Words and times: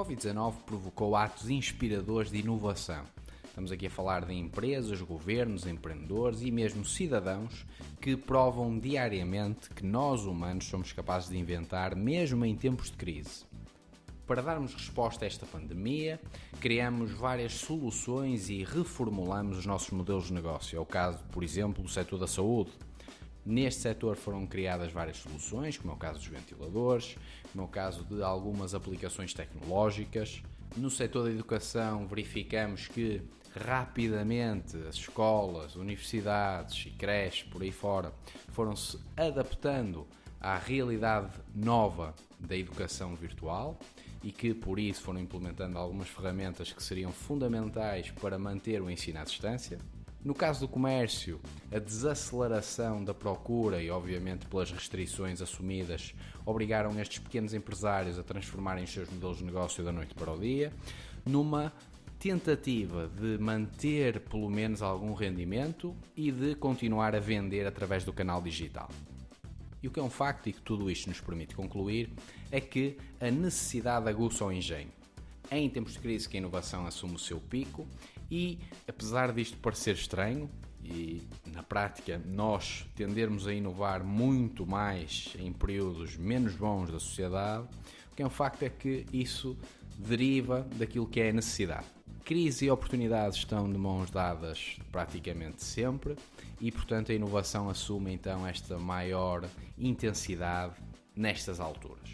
Covid-19 0.00 0.54
provocou 0.64 1.14
atos 1.14 1.50
inspiradores 1.50 2.30
de 2.30 2.38
inovação. 2.38 3.04
Estamos 3.44 3.70
aqui 3.70 3.86
a 3.86 3.90
falar 3.90 4.24
de 4.24 4.32
empresas, 4.32 4.98
governos, 5.02 5.66
empreendedores 5.66 6.40
e 6.40 6.50
mesmo 6.50 6.86
cidadãos 6.86 7.66
que 8.00 8.16
provam 8.16 8.78
diariamente 8.78 9.68
que 9.68 9.84
nós 9.84 10.24
humanos 10.24 10.64
somos 10.64 10.90
capazes 10.90 11.28
de 11.28 11.36
inventar 11.36 11.94
mesmo 11.94 12.46
em 12.46 12.56
tempos 12.56 12.90
de 12.90 12.96
crise. 12.96 13.44
Para 14.26 14.40
darmos 14.40 14.72
resposta 14.72 15.26
a 15.26 15.28
esta 15.28 15.44
pandemia, 15.44 16.18
criamos 16.60 17.10
várias 17.10 17.52
soluções 17.52 18.48
e 18.48 18.64
reformulamos 18.64 19.58
os 19.58 19.66
nossos 19.66 19.90
modelos 19.90 20.28
de 20.28 20.32
negócio. 20.32 20.78
É 20.78 20.80
o 20.80 20.86
caso, 20.86 21.22
por 21.30 21.44
exemplo, 21.44 21.82
do 21.82 21.90
setor 21.90 22.18
da 22.18 22.26
saúde. 22.26 22.70
Neste 23.44 23.80
setor 23.80 24.16
foram 24.16 24.46
criadas 24.46 24.92
várias 24.92 25.16
soluções, 25.16 25.78
como 25.78 25.92
é 25.92 25.96
o 25.96 25.98
caso 25.98 26.18
dos 26.18 26.28
ventiladores, 26.28 27.16
como 27.50 27.64
é 27.64 27.66
o 27.66 27.68
caso 27.68 28.04
de 28.04 28.22
algumas 28.22 28.74
aplicações 28.74 29.32
tecnológicas. 29.32 30.42
No 30.76 30.90
setor 30.90 31.24
da 31.24 31.30
educação, 31.30 32.06
verificamos 32.06 32.86
que 32.86 33.22
rapidamente 33.56 34.76
as 34.88 34.94
escolas, 34.96 35.74
universidades 35.74 36.86
e 36.86 36.90
creches 36.90 37.48
por 37.48 37.62
aí 37.62 37.72
fora 37.72 38.12
foram 38.50 38.76
se 38.76 38.98
adaptando 39.16 40.06
à 40.40 40.56
realidade 40.56 41.32
nova 41.54 42.14
da 42.38 42.56
educação 42.56 43.14
virtual 43.14 43.78
e 44.22 44.30
que 44.30 44.54
por 44.54 44.78
isso 44.78 45.02
foram 45.02 45.20
implementando 45.20 45.78
algumas 45.78 46.08
ferramentas 46.08 46.72
que 46.72 46.82
seriam 46.82 47.10
fundamentais 47.10 48.10
para 48.10 48.38
manter 48.38 48.80
o 48.80 48.90
ensino 48.90 49.18
à 49.18 49.24
distância. 49.24 49.78
No 50.22 50.34
caso 50.34 50.60
do 50.60 50.68
comércio, 50.68 51.40
a 51.72 51.78
desaceleração 51.78 53.02
da 53.02 53.14
procura 53.14 53.82
e, 53.82 53.90
obviamente, 53.90 54.44
pelas 54.46 54.70
restrições 54.70 55.40
assumidas, 55.40 56.14
obrigaram 56.44 57.00
estes 57.00 57.20
pequenos 57.20 57.54
empresários 57.54 58.18
a 58.18 58.22
transformarem 58.22 58.84
os 58.84 58.92
seus 58.92 59.08
modelos 59.08 59.38
de 59.38 59.44
negócio 59.44 59.82
da 59.82 59.90
noite 59.90 60.14
para 60.14 60.30
o 60.30 60.38
dia 60.38 60.72
numa 61.24 61.72
tentativa 62.18 63.08
de 63.08 63.38
manter 63.38 64.20
pelo 64.20 64.50
menos 64.50 64.82
algum 64.82 65.14
rendimento 65.14 65.96
e 66.14 66.30
de 66.30 66.54
continuar 66.54 67.16
a 67.16 67.20
vender 67.20 67.66
através 67.66 68.04
do 68.04 68.12
canal 68.12 68.42
digital. 68.42 68.90
E 69.82 69.88
o 69.88 69.90
que 69.90 69.98
é 69.98 70.02
um 70.02 70.10
facto 70.10 70.50
e 70.50 70.52
que 70.52 70.60
tudo 70.60 70.90
isto 70.90 71.08
nos 71.08 71.18
permite 71.18 71.54
concluir 71.54 72.10
é 72.50 72.60
que 72.60 72.98
a 73.18 73.30
necessidade 73.30 74.06
aguça 74.06 74.44
o 74.44 74.52
engenho. 74.52 74.90
Em 75.50 75.68
tempos 75.70 75.94
de 75.94 75.98
crise 75.98 76.28
que 76.28 76.36
a 76.36 76.40
inovação 76.40 76.86
assume 76.86 77.14
o 77.14 77.18
seu 77.18 77.40
pico 77.40 77.86
e, 78.30 78.58
apesar 78.86 79.32
disto 79.32 79.56
parecer 79.58 79.94
estranho, 79.94 80.48
e 80.82 81.22
na 81.52 81.62
prática 81.62 82.20
nós 82.24 82.86
tendermos 82.94 83.46
a 83.46 83.52
inovar 83.52 84.02
muito 84.02 84.66
mais 84.66 85.34
em 85.38 85.52
períodos 85.52 86.16
menos 86.16 86.54
bons 86.54 86.90
da 86.90 86.98
sociedade, 86.98 87.68
o 88.12 88.16
que 88.16 88.22
é 88.22 88.26
um 88.26 88.30
facto 88.30 88.62
é 88.62 88.70
que 88.70 89.06
isso 89.12 89.56
deriva 89.98 90.66
daquilo 90.76 91.06
que 91.06 91.20
é 91.20 91.30
a 91.30 91.32
necessidade. 91.32 91.86
Crise 92.24 92.66
e 92.66 92.70
oportunidades 92.70 93.38
estão 93.38 93.70
de 93.70 93.78
mãos 93.78 94.10
dadas 94.10 94.76
praticamente 94.92 95.62
sempre 95.62 96.16
e, 96.60 96.70
portanto, 96.70 97.10
a 97.10 97.14
inovação 97.14 97.68
assume 97.68 98.12
então 98.12 98.46
esta 98.46 98.78
maior 98.78 99.48
intensidade 99.76 100.74
nestas 101.14 101.60
alturas. 101.60 102.08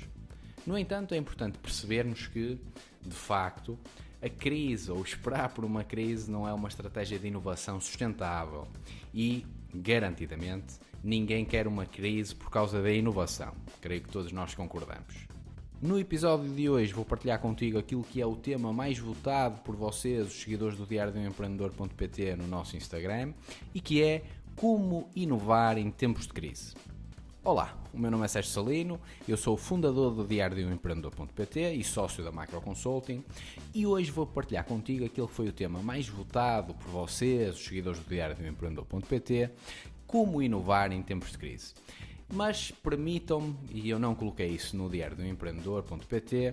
No 0.67 0.77
entanto, 0.77 1.15
é 1.15 1.17
importante 1.17 1.59
percebermos 1.59 2.27
que, 2.27 2.59
de 3.03 3.15
facto, 3.15 3.79
a 4.27 4.31
crise 4.31 4.91
ou 4.91 5.01
esperar 5.03 5.49
por 5.51 5.65
uma 5.65 5.85
crise 5.85 6.31
não 6.31 6.47
é 6.47 6.53
uma 6.53 6.69
estratégia 6.69 7.19
de 7.19 7.29
inovação 7.29 7.81
sustentável 7.81 8.67
e, 9.15 9.47
garantidamente, 9.75 10.75
ninguém 11.03 11.45
quer 11.45 11.67
uma 11.67 11.87
crise 11.87 12.35
por 12.35 12.51
causa 12.51 12.83
da 12.83 12.91
inovação. 12.91 13.55
Creio 13.81 14.03
que 14.03 14.11
todos 14.11 14.33
nós 14.33 14.55
concordamos. 14.55 15.27
No 15.81 15.99
episódio 15.99 16.49
de 16.49 16.69
hoje 16.69 16.93
vou 16.93 17.05
partilhar 17.05 17.39
contigo 17.39 17.79
aquilo 17.79 18.03
que 18.03 18.21
é 18.21 18.27
o 18.27 18.35
tema 18.35 18.73
mais 18.73 18.99
votado 18.99 19.61
por 19.61 19.77
vocês, 19.77 20.27
os 20.27 20.41
seguidores 20.41 20.77
do 20.77 20.87
Diário 20.87 21.13
do 21.13 21.21
Empreendedor.pt 21.21 22.37
no 22.37 22.47
nosso 22.49 22.77
Instagram, 22.77 23.33
e 23.75 23.81
que 23.81 24.03
é 24.03 24.25
como 24.57 25.09
inovar 25.15 25.77
em 25.77 25.91
tempos 25.91 26.27
de 26.27 26.33
crise. 26.33 26.75
Olá, 27.47 27.79
o 27.95 27.97
meu 27.97 28.11
nome 28.11 28.25
é 28.25 28.29
Sérgio 28.29 28.51
Salino, 28.51 29.01
eu 29.29 29.37
sou 29.37 29.55
o 29.55 29.57
fundador 29.57 30.13
do 30.13 30.27
Diário 30.27 30.57
de 30.57 30.65
um 30.65 30.73
Empreendedor.pt 30.73 31.75
e 31.75 31.85
sócio 31.85 32.25
da 32.25 32.33
Macro 32.33 32.61
Consulting 32.61 33.23
e 33.73 33.87
hoje 33.87 34.11
vou 34.11 34.27
partilhar 34.27 34.65
contigo 34.65 35.05
aquele 35.05 35.29
que 35.29 35.33
foi 35.33 35.47
o 35.47 35.53
tema 35.53 35.81
mais 35.81 36.09
votado 36.09 36.75
por 36.75 36.89
vocês, 36.89 37.55
os 37.55 37.65
seguidores 37.65 38.01
do 38.01 38.09
Diário 38.09 38.35
de 38.35 38.43
um 38.43 38.49
Empreendedor.pt, 38.49 39.51
como 40.09 40.43
inovar 40.43 40.91
em 40.91 41.01
tempos 41.03 41.31
de 41.31 41.39
crise. 41.39 41.73
Mas 42.35 42.73
permitam-me, 42.73 43.57
e 43.71 43.89
eu 43.89 44.01
não 44.01 44.17
coloquei 44.17 44.49
isso 44.49 44.77
no 44.77 44.91
Diário 44.91 45.17
do 45.17 45.25
Empreendedor.pt, 45.25 46.53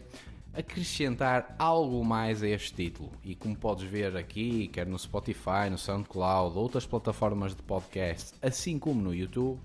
acrescentar 0.53 1.55
algo 1.57 2.05
mais 2.05 2.43
a 2.43 2.47
este 2.47 2.71
título. 2.71 3.11
E 3.23 3.33
como 3.33 3.55
podes 3.55 3.83
ver 3.83 4.15
aqui, 4.15 4.67
quer 4.67 4.85
no 4.85 4.99
Spotify, 4.99 5.71
no 5.71 5.77
SoundCloud, 5.79 6.55
outras 6.55 6.85
plataformas 6.85 7.55
de 7.55 7.63
podcast, 7.63 8.35
assim 8.43 8.77
como 8.77 9.01
no 9.01 9.11
YouTube, 9.11 9.59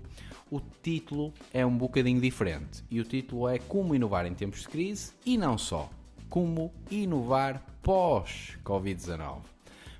o 0.51 0.59
título 0.81 1.33
é 1.53 1.65
um 1.65 1.77
bocadinho 1.77 2.19
diferente. 2.19 2.83
E 2.89 2.99
o 2.99 3.03
título 3.03 3.47
é 3.47 3.59
Como 3.59 3.93
inovar 3.93 4.25
em 4.25 4.33
tempos 4.33 4.61
de 4.61 4.69
crise 4.69 5.11
e 5.25 5.37
não 5.37 5.57
só. 5.57 5.89
Como 6.29 6.73
inovar 6.89 7.63
pós-Covid-19. 7.83 9.41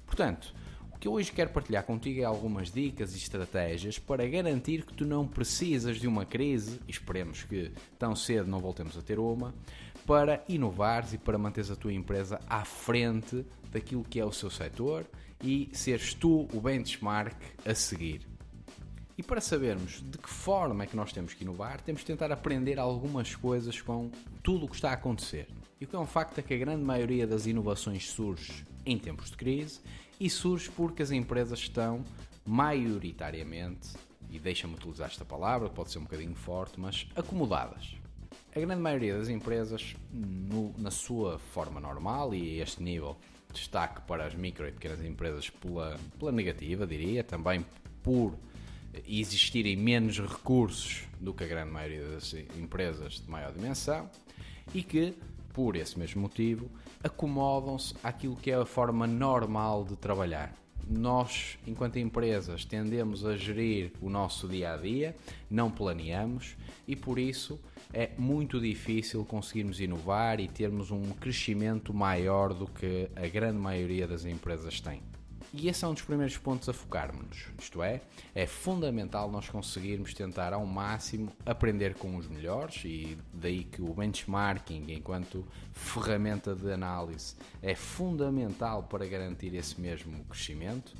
Portanto, 0.05 0.53
o 0.91 0.97
que 0.99 1.07
eu 1.07 1.13
hoje 1.13 1.31
quero 1.31 1.51
partilhar 1.51 1.83
contigo 1.83 2.21
é 2.21 2.23
algumas 2.23 2.71
dicas 2.71 3.13
e 3.13 3.17
estratégias 3.17 3.97
para 3.97 4.27
garantir 4.27 4.85
que 4.85 4.93
tu 4.93 5.05
não 5.05 5.27
precisas 5.27 5.97
de 5.97 6.07
uma 6.07 6.25
crise, 6.25 6.79
esperemos 6.87 7.43
que 7.43 7.71
tão 7.97 8.15
cedo 8.15 8.49
não 8.49 8.59
voltemos 8.59 8.97
a 8.97 9.01
ter 9.01 9.17
uma, 9.17 9.53
para 10.05 10.43
inovares 10.49 11.13
e 11.13 11.17
para 11.17 11.37
manteres 11.37 11.71
a 11.71 11.75
tua 11.75 11.93
empresa 11.93 12.41
à 12.49 12.65
frente 12.65 13.45
daquilo 13.71 14.03
que 14.03 14.19
é 14.19 14.25
o 14.25 14.31
seu 14.31 14.49
setor 14.49 15.05
e 15.43 15.69
seres 15.71 16.13
tu 16.13 16.47
o 16.53 16.59
benchmark 16.59 17.37
a 17.65 17.73
seguir. 17.73 18.28
E 19.19 19.21
para 19.21 19.41
sabermos 19.41 20.01
de 20.01 20.17
que 20.17 20.29
forma 20.29 20.85
é 20.85 20.87
que 20.87 20.95
nós 20.95 21.11
temos 21.11 21.33
que 21.33 21.43
inovar, 21.43 21.81
temos 21.81 21.99
que 21.99 22.07
tentar 22.07 22.31
aprender 22.31 22.79
algumas 22.79 23.35
coisas 23.35 23.81
com 23.81 24.09
tudo 24.41 24.65
o 24.65 24.69
que 24.69 24.75
está 24.75 24.91
a 24.91 24.93
acontecer. 24.93 25.49
E 25.77 25.83
o 25.83 25.87
que 25.89 25.93
é 25.93 25.99
um 25.99 26.05
facto 26.05 26.39
é 26.39 26.41
que 26.41 26.53
a 26.53 26.57
grande 26.57 26.85
maioria 26.85 27.27
das 27.27 27.45
inovações 27.45 28.09
surge 28.09 28.65
em 28.85 28.97
tempos 28.97 29.29
de 29.29 29.35
crise 29.35 29.81
e 30.17 30.29
surge 30.29 30.69
porque 30.69 31.03
as 31.03 31.11
empresas 31.11 31.59
estão 31.59 32.01
maioritariamente, 32.45 33.89
e 34.31 34.39
deixa-me 34.39 34.75
utilizar 34.75 35.09
esta 35.09 35.25
palavra, 35.25 35.67
pode 35.67 35.91
ser 35.91 35.99
um 35.99 36.03
bocadinho 36.03 36.35
forte, 36.35 36.79
mas 36.79 37.05
acomodadas. 37.13 37.97
A 38.55 38.59
grande 38.61 38.81
maioria 38.81 39.17
das 39.17 39.27
empresas, 39.27 39.97
no, 40.13 40.73
na 40.77 40.91
sua 40.91 41.39
forma 41.39 41.81
normal, 41.81 42.33
e 42.33 42.61
este 42.61 42.81
nível 42.81 43.17
destaque 43.51 43.99
para 44.03 44.25
as 44.25 44.33
micro 44.33 44.65
e 44.65 44.71
pequenas 44.71 45.03
empresas 45.03 45.49
pela, 45.49 45.99
pela 46.17 46.31
negativa, 46.31 46.87
diria, 46.87 47.21
também 47.21 47.65
por 48.01 48.33
existirem 49.07 49.75
menos 49.75 50.19
recursos 50.19 51.03
do 51.19 51.33
que 51.33 51.43
a 51.43 51.47
grande 51.47 51.71
maioria 51.71 52.07
das 52.09 52.33
empresas 52.57 53.21
de 53.21 53.29
maior 53.29 53.51
dimensão 53.51 54.09
e 54.73 54.83
que, 54.83 55.15
por 55.53 55.75
esse 55.75 55.97
mesmo 55.97 56.21
motivo, 56.21 56.69
acomodam-se 57.03 57.95
àquilo 58.03 58.35
que 58.35 58.51
é 58.51 58.55
a 58.55 58.65
forma 58.65 59.07
normal 59.07 59.83
de 59.83 59.95
trabalhar. 59.95 60.53
Nós, 60.87 61.57
enquanto 61.67 61.99
empresas, 61.99 62.65
tendemos 62.65 63.23
a 63.23 63.37
gerir 63.37 63.91
o 64.01 64.09
nosso 64.09 64.47
dia 64.47 64.73
a 64.73 64.77
dia, 64.77 65.15
não 65.49 65.69
planeamos 65.69 66.55
e 66.87 66.95
por 66.95 67.19
isso 67.19 67.59
é 67.93 68.09
muito 68.17 68.59
difícil 68.59 69.23
conseguirmos 69.23 69.79
inovar 69.79 70.39
e 70.39 70.47
termos 70.47 70.89
um 70.89 71.03
crescimento 71.11 71.93
maior 71.93 72.53
do 72.53 72.65
que 72.65 73.07
a 73.15 73.27
grande 73.27 73.59
maioria 73.59 74.07
das 74.07 74.25
empresas 74.25 74.79
tem. 74.79 75.01
E 75.51 75.67
esse 75.67 75.83
é 75.83 75.87
um 75.87 75.93
dos 75.93 76.03
primeiros 76.03 76.37
pontos 76.37 76.69
a 76.69 76.73
focarmos-nos. 76.73 77.47
Isto 77.59 77.81
é, 77.81 78.01
é 78.35 78.45
fundamental 78.45 79.31
nós 79.31 79.49
conseguirmos 79.49 80.13
tentar 80.13 80.53
ao 80.53 80.63
máximo 80.63 81.31
aprender 81.43 81.95
com 81.95 82.15
os 82.17 82.27
melhores 82.27 82.83
e 82.85 83.17
daí 83.33 83.63
que 83.63 83.81
o 83.81 83.91
benchmarking, 83.91 84.85
enquanto 84.89 85.43
ferramenta 85.73 86.53
de 86.53 86.71
análise, 86.71 87.35
é 87.63 87.73
fundamental 87.73 88.83
para 88.83 89.07
garantir 89.07 89.55
esse 89.55 89.81
mesmo 89.81 90.23
crescimento. 90.25 90.93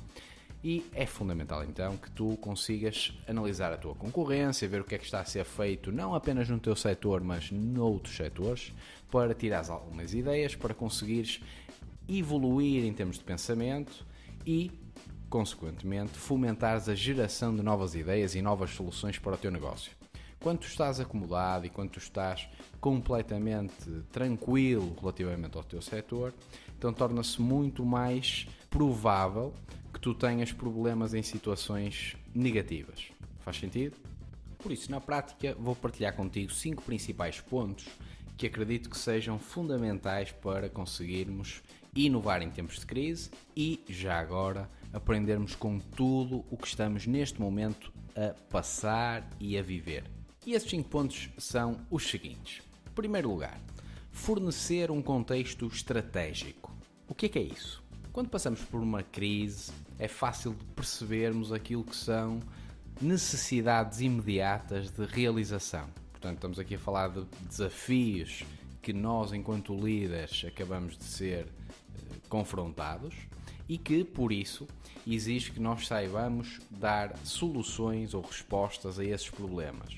E 0.62 0.84
é 0.92 1.06
fundamental 1.06 1.64
então 1.64 1.96
que 1.96 2.10
tu 2.10 2.36
consigas 2.38 3.16
analisar 3.26 3.72
a 3.72 3.78
tua 3.78 3.94
concorrência, 3.94 4.68
ver 4.68 4.80
o 4.82 4.84
que 4.84 4.96
é 4.96 4.98
que 4.98 5.04
está 5.04 5.20
a 5.20 5.24
ser 5.24 5.44
feito 5.44 5.90
não 5.90 6.14
apenas 6.14 6.48
no 6.48 6.58
teu 6.58 6.74
setor, 6.74 7.22
mas 7.22 7.50
noutros 7.50 8.14
setores, 8.14 8.72
para 9.10 9.32
tirares 9.32 9.70
algumas 9.70 10.12
ideias, 10.12 10.54
para 10.56 10.74
conseguires 10.74 11.40
evoluir 12.08 12.84
em 12.84 12.92
termos 12.92 13.16
de 13.16 13.24
pensamento 13.24 14.09
e, 14.46 14.70
consequentemente, 15.28 16.12
fomentares 16.12 16.88
a 16.88 16.94
geração 16.94 17.54
de 17.54 17.62
novas 17.62 17.94
ideias 17.94 18.34
e 18.34 18.42
novas 18.42 18.70
soluções 18.70 19.18
para 19.18 19.34
o 19.34 19.38
teu 19.38 19.50
negócio. 19.50 19.92
Quando 20.40 20.60
tu 20.60 20.66
estás 20.66 20.98
acomodado 20.98 21.66
e 21.66 21.70
quando 21.70 21.90
tu 21.90 21.98
estás 21.98 22.48
completamente 22.80 23.90
tranquilo 24.10 24.96
relativamente 24.98 25.56
ao 25.56 25.62
teu 25.62 25.82
setor, 25.82 26.32
então 26.78 26.92
torna-se 26.92 27.40
muito 27.42 27.84
mais 27.84 28.46
provável 28.70 29.52
que 29.92 30.00
tu 30.00 30.14
tenhas 30.14 30.50
problemas 30.50 31.12
em 31.12 31.22
situações 31.22 32.16
negativas. 32.34 33.08
Faz 33.40 33.58
sentido? 33.58 33.96
Por 34.58 34.72
isso, 34.72 34.90
na 34.90 35.00
prática, 35.00 35.54
vou 35.58 35.76
partilhar 35.76 36.14
contigo 36.14 36.52
cinco 36.52 36.82
principais 36.82 37.40
pontos 37.40 37.86
que 38.36 38.46
acredito 38.46 38.88
que 38.88 38.96
sejam 38.96 39.38
fundamentais 39.38 40.32
para 40.32 40.70
conseguirmos 40.70 41.62
inovar 41.94 42.42
em 42.42 42.50
tempos 42.50 42.80
de 42.80 42.86
crise 42.86 43.30
e, 43.56 43.80
já 43.88 44.18
agora, 44.18 44.70
aprendermos 44.92 45.54
com 45.54 45.78
tudo 45.78 46.44
o 46.50 46.56
que 46.56 46.66
estamos 46.66 47.06
neste 47.06 47.40
momento 47.40 47.92
a 48.16 48.34
passar 48.50 49.28
e 49.38 49.56
a 49.58 49.62
viver. 49.62 50.04
E 50.46 50.54
esses 50.54 50.70
5 50.70 50.88
pontos 50.88 51.28
são 51.38 51.78
os 51.90 52.08
seguintes. 52.08 52.62
Em 52.86 52.94
primeiro 52.94 53.30
lugar, 53.30 53.60
fornecer 54.10 54.90
um 54.90 55.02
contexto 55.02 55.66
estratégico. 55.66 56.74
O 57.06 57.14
que 57.14 57.26
é 57.26 57.28
que 57.28 57.38
é 57.38 57.42
isso? 57.42 57.82
Quando 58.12 58.28
passamos 58.28 58.60
por 58.62 58.80
uma 58.80 59.02
crise, 59.02 59.70
é 59.98 60.08
fácil 60.08 60.54
de 60.54 60.64
percebermos 60.74 61.52
aquilo 61.52 61.84
que 61.84 61.94
são 61.94 62.40
necessidades 63.00 64.00
imediatas 64.00 64.90
de 64.90 65.04
realização. 65.06 65.88
Portanto, 66.10 66.36
estamos 66.36 66.58
aqui 66.58 66.74
a 66.74 66.78
falar 66.78 67.08
de 67.08 67.24
desafios 67.48 68.44
que 68.82 68.92
nós, 68.92 69.32
enquanto 69.32 69.74
líderes, 69.74 70.44
acabamos 70.46 70.96
de 70.96 71.04
ser 71.04 71.46
confrontados 72.30 73.14
e 73.68 73.76
que, 73.76 74.02
por 74.02 74.32
isso, 74.32 74.66
exige 75.06 75.52
que 75.52 75.60
nós 75.60 75.86
saibamos 75.86 76.58
dar 76.70 77.14
soluções 77.18 78.14
ou 78.14 78.22
respostas 78.22 78.98
a 78.98 79.04
esses 79.04 79.28
problemas. 79.28 79.94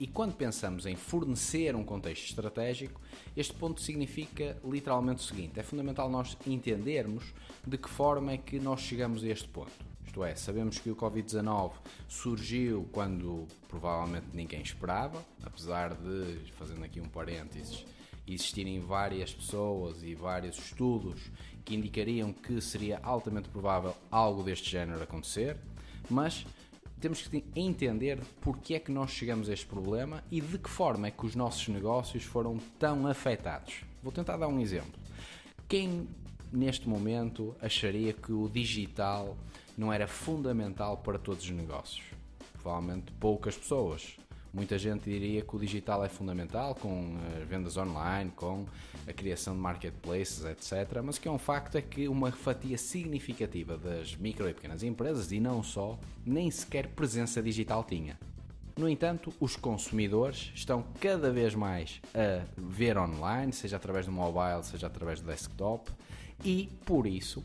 E 0.00 0.06
quando 0.06 0.34
pensamos 0.34 0.86
em 0.86 0.96
fornecer 0.96 1.76
um 1.76 1.84
contexto 1.84 2.24
estratégico, 2.24 3.00
este 3.36 3.54
ponto 3.54 3.80
significa 3.80 4.56
literalmente 4.64 5.22
o 5.22 5.26
seguinte: 5.26 5.60
é 5.60 5.62
fundamental 5.62 6.10
nós 6.10 6.36
entendermos 6.46 7.32
de 7.66 7.78
que 7.78 7.88
forma 7.88 8.32
é 8.32 8.38
que 8.38 8.58
nós 8.58 8.80
chegamos 8.80 9.22
a 9.22 9.28
este 9.28 9.48
ponto. 9.48 9.72
Isto 10.04 10.24
é, 10.24 10.34
sabemos 10.34 10.78
que 10.78 10.90
o 10.90 10.96
Covid-19 10.96 11.72
surgiu 12.08 12.88
quando 12.92 13.46
provavelmente 13.68 14.26
ninguém 14.32 14.62
esperava, 14.62 15.24
apesar 15.42 15.94
de, 15.94 16.52
fazendo 16.52 16.84
aqui 16.84 17.00
um 17.00 17.08
parênteses, 17.08 17.84
existirem 18.26 18.80
várias 18.80 19.32
pessoas 19.32 20.02
e 20.02 20.14
vários 20.14 20.58
estudos 20.58 21.30
que 21.64 21.74
indicariam 21.74 22.32
que 22.32 22.60
seria 22.60 23.00
altamente 23.02 23.48
provável 23.48 23.94
algo 24.10 24.42
deste 24.42 24.70
género 24.70 25.02
acontecer, 25.02 25.56
mas 26.10 26.44
temos 27.00 27.22
que 27.22 27.44
entender 27.54 28.18
porque 28.40 28.74
é 28.74 28.78
que 28.78 28.90
nós 28.90 29.10
chegamos 29.10 29.48
a 29.48 29.52
este 29.52 29.66
problema 29.66 30.24
e 30.30 30.40
de 30.40 30.58
que 30.58 30.70
forma 30.70 31.08
é 31.08 31.10
que 31.10 31.26
os 31.26 31.34
nossos 31.34 31.68
negócios 31.68 32.24
foram 32.24 32.58
tão 32.78 33.06
afetados. 33.06 33.82
Vou 34.02 34.12
tentar 34.12 34.36
dar 34.36 34.48
um 34.48 34.60
exemplo. 34.60 34.98
Quem 35.68 36.08
neste 36.52 36.88
momento 36.88 37.54
acharia 37.60 38.12
que 38.12 38.32
o 38.32 38.48
digital 38.48 39.36
não 39.76 39.92
era 39.92 40.06
fundamental 40.06 40.98
para 40.98 41.18
todos 41.18 41.44
os 41.44 41.50
negócios? 41.50 42.04
Provavelmente 42.52 43.12
poucas 43.12 43.56
pessoas. 43.56 44.16
Muita 44.54 44.78
gente 44.78 45.10
diria 45.10 45.42
que 45.42 45.56
o 45.56 45.58
digital 45.58 46.04
é 46.04 46.08
fundamental 46.08 46.76
com 46.76 47.16
eh, 47.26 47.44
vendas 47.44 47.76
online, 47.76 48.30
com 48.36 48.64
a 49.04 49.12
criação 49.12 49.52
de 49.52 49.60
marketplaces, 49.60 50.44
etc. 50.44 51.02
Mas 51.02 51.16
o 51.16 51.20
que 51.20 51.26
é 51.26 51.30
um 51.30 51.40
facto 51.40 51.76
é 51.76 51.82
que 51.82 52.06
uma 52.06 52.30
fatia 52.30 52.78
significativa 52.78 53.76
das 53.76 54.14
micro 54.14 54.48
e 54.48 54.54
pequenas 54.54 54.84
empresas, 54.84 55.32
e 55.32 55.40
não 55.40 55.60
só, 55.60 55.98
nem 56.24 56.52
sequer 56.52 56.86
presença 56.86 57.42
digital 57.42 57.82
tinha. 57.82 58.16
No 58.76 58.88
entanto, 58.88 59.34
os 59.40 59.56
consumidores 59.56 60.52
estão 60.54 60.84
cada 61.00 61.32
vez 61.32 61.52
mais 61.56 62.00
a 62.14 62.44
ver 62.56 62.96
online, 62.96 63.52
seja 63.52 63.76
através 63.76 64.06
do 64.06 64.12
mobile, 64.12 64.62
seja 64.62 64.86
através 64.86 65.20
do 65.20 65.26
desktop, 65.26 65.90
e 66.44 66.68
por 66.86 67.08
isso, 67.08 67.44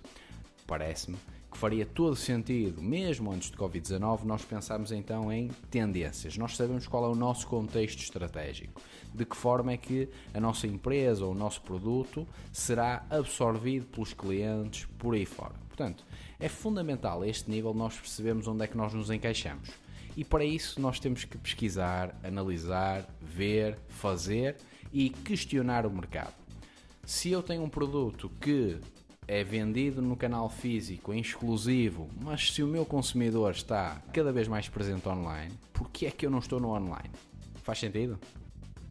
parece-me, 0.68 1.18
que 1.51 1.57
faria 1.57 1.86
todo 1.86 2.16
sentido, 2.16 2.81
mesmo 2.81 3.31
antes 3.31 3.50
de 3.50 3.57
Covid-19, 3.57 4.24
nós 4.24 4.44
pensarmos 4.44 4.92
então 4.92 5.31
em 5.31 5.50
tendências. 5.72 6.38
Nós 6.38 6.56
sabemos 6.56 6.88
qual 6.88 7.06
é 7.06 7.07
o 7.07 7.16
nosso 7.16 7.48
contexto 7.48 8.00
estratégico, 8.00 8.81
de 9.13 9.25
que 9.25 9.36
forma 9.36 9.72
é 9.72 9.78
que 9.78 10.07
a 10.34 10.40
nossa 10.40 10.68
empresa 10.68 11.25
ou 11.25 11.31
o 11.31 11.36
nosso 11.36 11.62
produto 11.62 12.28
será 12.51 13.06
absorvido 13.10 13.88
pelos 13.88 14.13
clientes 14.13 14.86
por 14.98 15.16
aí 15.16 15.25
fora. 15.25 15.56
Portanto, 15.68 16.06
é 16.40 16.48
fundamental 16.48 17.22
a 17.22 17.28
este 17.28 17.50
nível 17.50 17.74
nós 17.74 17.95
percebemos 17.95 18.48
onde 18.48 18.63
é 18.63 18.68
que 18.68 18.78
nós 18.78 18.94
nos 18.94 19.10
encaixamos. 19.10 19.69
E 20.16 20.24
para 20.24 20.44
isso 20.44 20.81
nós 20.81 21.00
temos 21.00 21.24
que 21.24 21.38
pesquisar, 21.38 22.19
analisar, 22.24 23.07
ver, 23.22 23.80
fazer 23.88 24.57
e 24.92 25.10
questionar 25.10 25.86
o 25.86 25.90
mercado. 25.90 26.34
Se 27.06 27.31
eu 27.31 27.42
tenho 27.42 27.63
um 27.63 27.69
produto 27.69 28.30
que 28.42 28.78
é 29.30 29.44
vendido 29.44 30.02
no 30.02 30.18
canal 30.18 30.50
físico 30.50 31.14
em 31.14 31.22
exclusivo, 31.22 32.10
mas 32.20 32.52
se 32.52 32.64
o 32.64 32.68
meu 32.68 32.84
consumidor 32.84 33.52
está 33.52 34.02
cada 34.12 34.31
vez 34.31 34.48
mais 34.48 34.68
presente 34.68 35.08
online, 35.08 35.54
por 35.72 35.92
que 35.92 36.08
é 36.08 36.12
que 36.12 36.26
eu 36.26 36.31
não 36.31 36.40
estou 36.40 36.60
no 36.60 36.70
online? 36.70 37.12
Faz 37.62 37.78
sentido? 37.78 38.20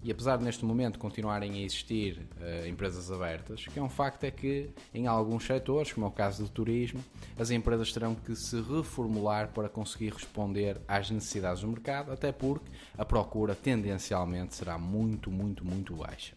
E 0.00 0.12
apesar 0.12 0.36
de 0.36 0.44
neste 0.44 0.64
momento 0.64 0.96
continuarem 0.96 1.54
a 1.54 1.62
existir 1.62 2.20
uh, 2.36 2.68
empresas 2.68 3.10
abertas, 3.10 3.66
o 3.66 3.70
que 3.72 3.80
é 3.80 3.82
um 3.82 3.88
facto 3.88 4.22
é 4.22 4.30
que 4.30 4.70
em 4.94 5.08
alguns 5.08 5.44
setores, 5.44 5.92
como 5.92 6.06
é 6.06 6.08
o 6.08 6.12
caso 6.12 6.44
do 6.44 6.48
turismo, 6.48 7.04
as 7.36 7.50
empresas 7.50 7.92
terão 7.92 8.14
que 8.14 8.36
se 8.36 8.60
reformular 8.60 9.48
para 9.48 9.68
conseguir 9.68 10.12
responder 10.12 10.80
às 10.86 11.10
necessidades 11.10 11.62
do 11.62 11.66
mercado, 11.66 12.12
até 12.12 12.30
porque 12.30 12.70
a 12.96 13.04
procura 13.04 13.56
tendencialmente 13.56 14.54
será 14.54 14.78
muito, 14.78 15.32
muito, 15.32 15.64
muito 15.64 15.96
baixa. 15.96 16.32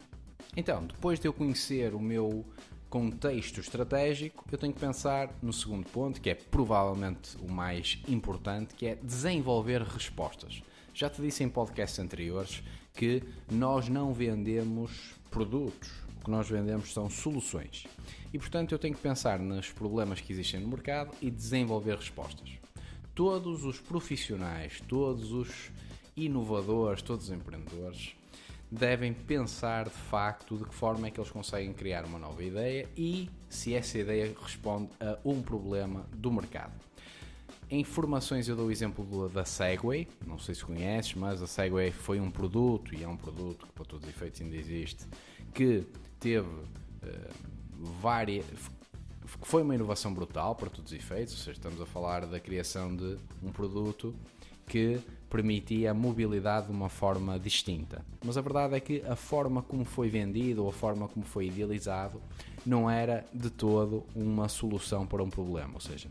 Então, 0.57 0.87
depois 0.87 1.19
de 1.19 1.27
eu 1.27 1.33
conhecer 1.33 1.93
o 1.93 1.99
meu 1.99 2.43
contexto 2.91 3.61
estratégico, 3.61 4.43
eu 4.51 4.57
tenho 4.57 4.73
que 4.73 4.79
pensar 4.79 5.33
no 5.41 5.53
segundo 5.53 5.87
ponto, 5.87 6.19
que 6.19 6.29
é 6.29 6.35
provavelmente 6.35 7.37
o 7.37 7.49
mais 7.49 7.97
importante, 8.05 8.75
que 8.75 8.85
é 8.85 8.95
desenvolver 8.95 9.81
respostas. 9.81 10.61
Já 10.93 11.09
te 11.09 11.21
disse 11.21 11.41
em 11.41 11.47
podcasts 11.47 11.97
anteriores 11.99 12.61
que 12.93 13.23
nós 13.49 13.87
não 13.87 14.13
vendemos 14.13 15.15
produtos, 15.31 15.89
o 16.19 16.25
que 16.25 16.29
nós 16.29 16.49
vendemos 16.49 16.93
são 16.93 17.09
soluções. 17.09 17.87
E 18.33 18.37
portanto 18.37 18.73
eu 18.73 18.77
tenho 18.77 18.93
que 18.93 19.01
pensar 19.01 19.39
nos 19.39 19.71
problemas 19.71 20.19
que 20.19 20.33
existem 20.33 20.59
no 20.59 20.67
mercado 20.67 21.15
e 21.21 21.31
desenvolver 21.31 21.95
respostas. 21.95 22.49
Todos 23.15 23.63
os 23.63 23.79
profissionais, 23.79 24.83
todos 24.85 25.31
os 25.31 25.71
inovadores, 26.17 27.01
todos 27.01 27.29
os 27.29 27.31
empreendedores 27.31 28.15
devem 28.71 29.13
pensar 29.13 29.85
de 29.85 29.89
facto 29.89 30.57
de 30.57 30.63
que 30.63 30.73
forma 30.73 31.07
é 31.07 31.11
que 31.11 31.19
eles 31.19 31.29
conseguem 31.29 31.73
criar 31.73 32.05
uma 32.05 32.17
nova 32.17 32.41
ideia 32.41 32.87
e 32.95 33.29
se 33.49 33.73
essa 33.73 33.97
ideia 33.97 34.33
responde 34.41 34.89
a 34.97 35.17
um 35.25 35.41
problema 35.41 36.05
do 36.15 36.31
mercado. 36.31 36.73
Em 37.69 37.83
formações 37.83 38.47
eu 38.47 38.55
dou 38.55 38.67
o 38.67 38.71
exemplo 38.71 39.29
da 39.29 39.43
Segway, 39.43 40.07
não 40.25 40.39
sei 40.39 40.55
se 40.55 40.63
conheces, 40.63 41.13
mas 41.15 41.41
a 41.41 41.47
Segway 41.47 41.91
foi 41.91 42.19
um 42.19 42.31
produto, 42.31 42.93
e 42.95 43.03
é 43.03 43.07
um 43.07 43.15
produto 43.17 43.65
que 43.65 43.73
para 43.73 43.85
todos 43.85 44.07
os 44.07 44.13
efeitos 44.13 44.41
ainda 44.41 44.55
existe, 44.55 45.05
que 45.53 45.85
teve 46.19 46.47
uh, 46.47 47.33
várias. 48.01 48.45
foi 49.41 49.63
uma 49.63 49.73
inovação 49.73 50.13
brutal 50.13 50.53
para 50.53 50.69
todos 50.69 50.91
os 50.91 50.97
efeitos, 50.97 51.33
ou 51.33 51.39
seja, 51.39 51.51
estamos 51.51 51.79
a 51.79 51.85
falar 51.85 52.25
da 52.25 52.41
criação 52.41 52.93
de 52.93 53.17
um 53.41 53.51
produto 53.51 54.13
que 54.71 55.01
permitia 55.29 55.91
a 55.91 55.93
mobilidade 55.93 56.67
de 56.67 56.71
uma 56.71 56.87
forma 56.87 57.37
distinta. 57.37 58.05
Mas 58.23 58.37
a 58.37 58.41
verdade 58.41 58.73
é 58.73 58.79
que 58.79 59.01
a 59.05 59.17
forma 59.17 59.61
como 59.61 59.83
foi 59.83 60.07
vendido 60.07 60.63
ou 60.63 60.69
a 60.69 60.71
forma 60.71 61.09
como 61.09 61.25
foi 61.25 61.47
idealizado 61.47 62.21
não 62.65 62.89
era 62.89 63.25
de 63.33 63.49
todo 63.49 64.05
uma 64.15 64.47
solução 64.47 65.05
para 65.05 65.21
um 65.21 65.29
problema. 65.29 65.73
Ou 65.73 65.81
seja, 65.81 66.07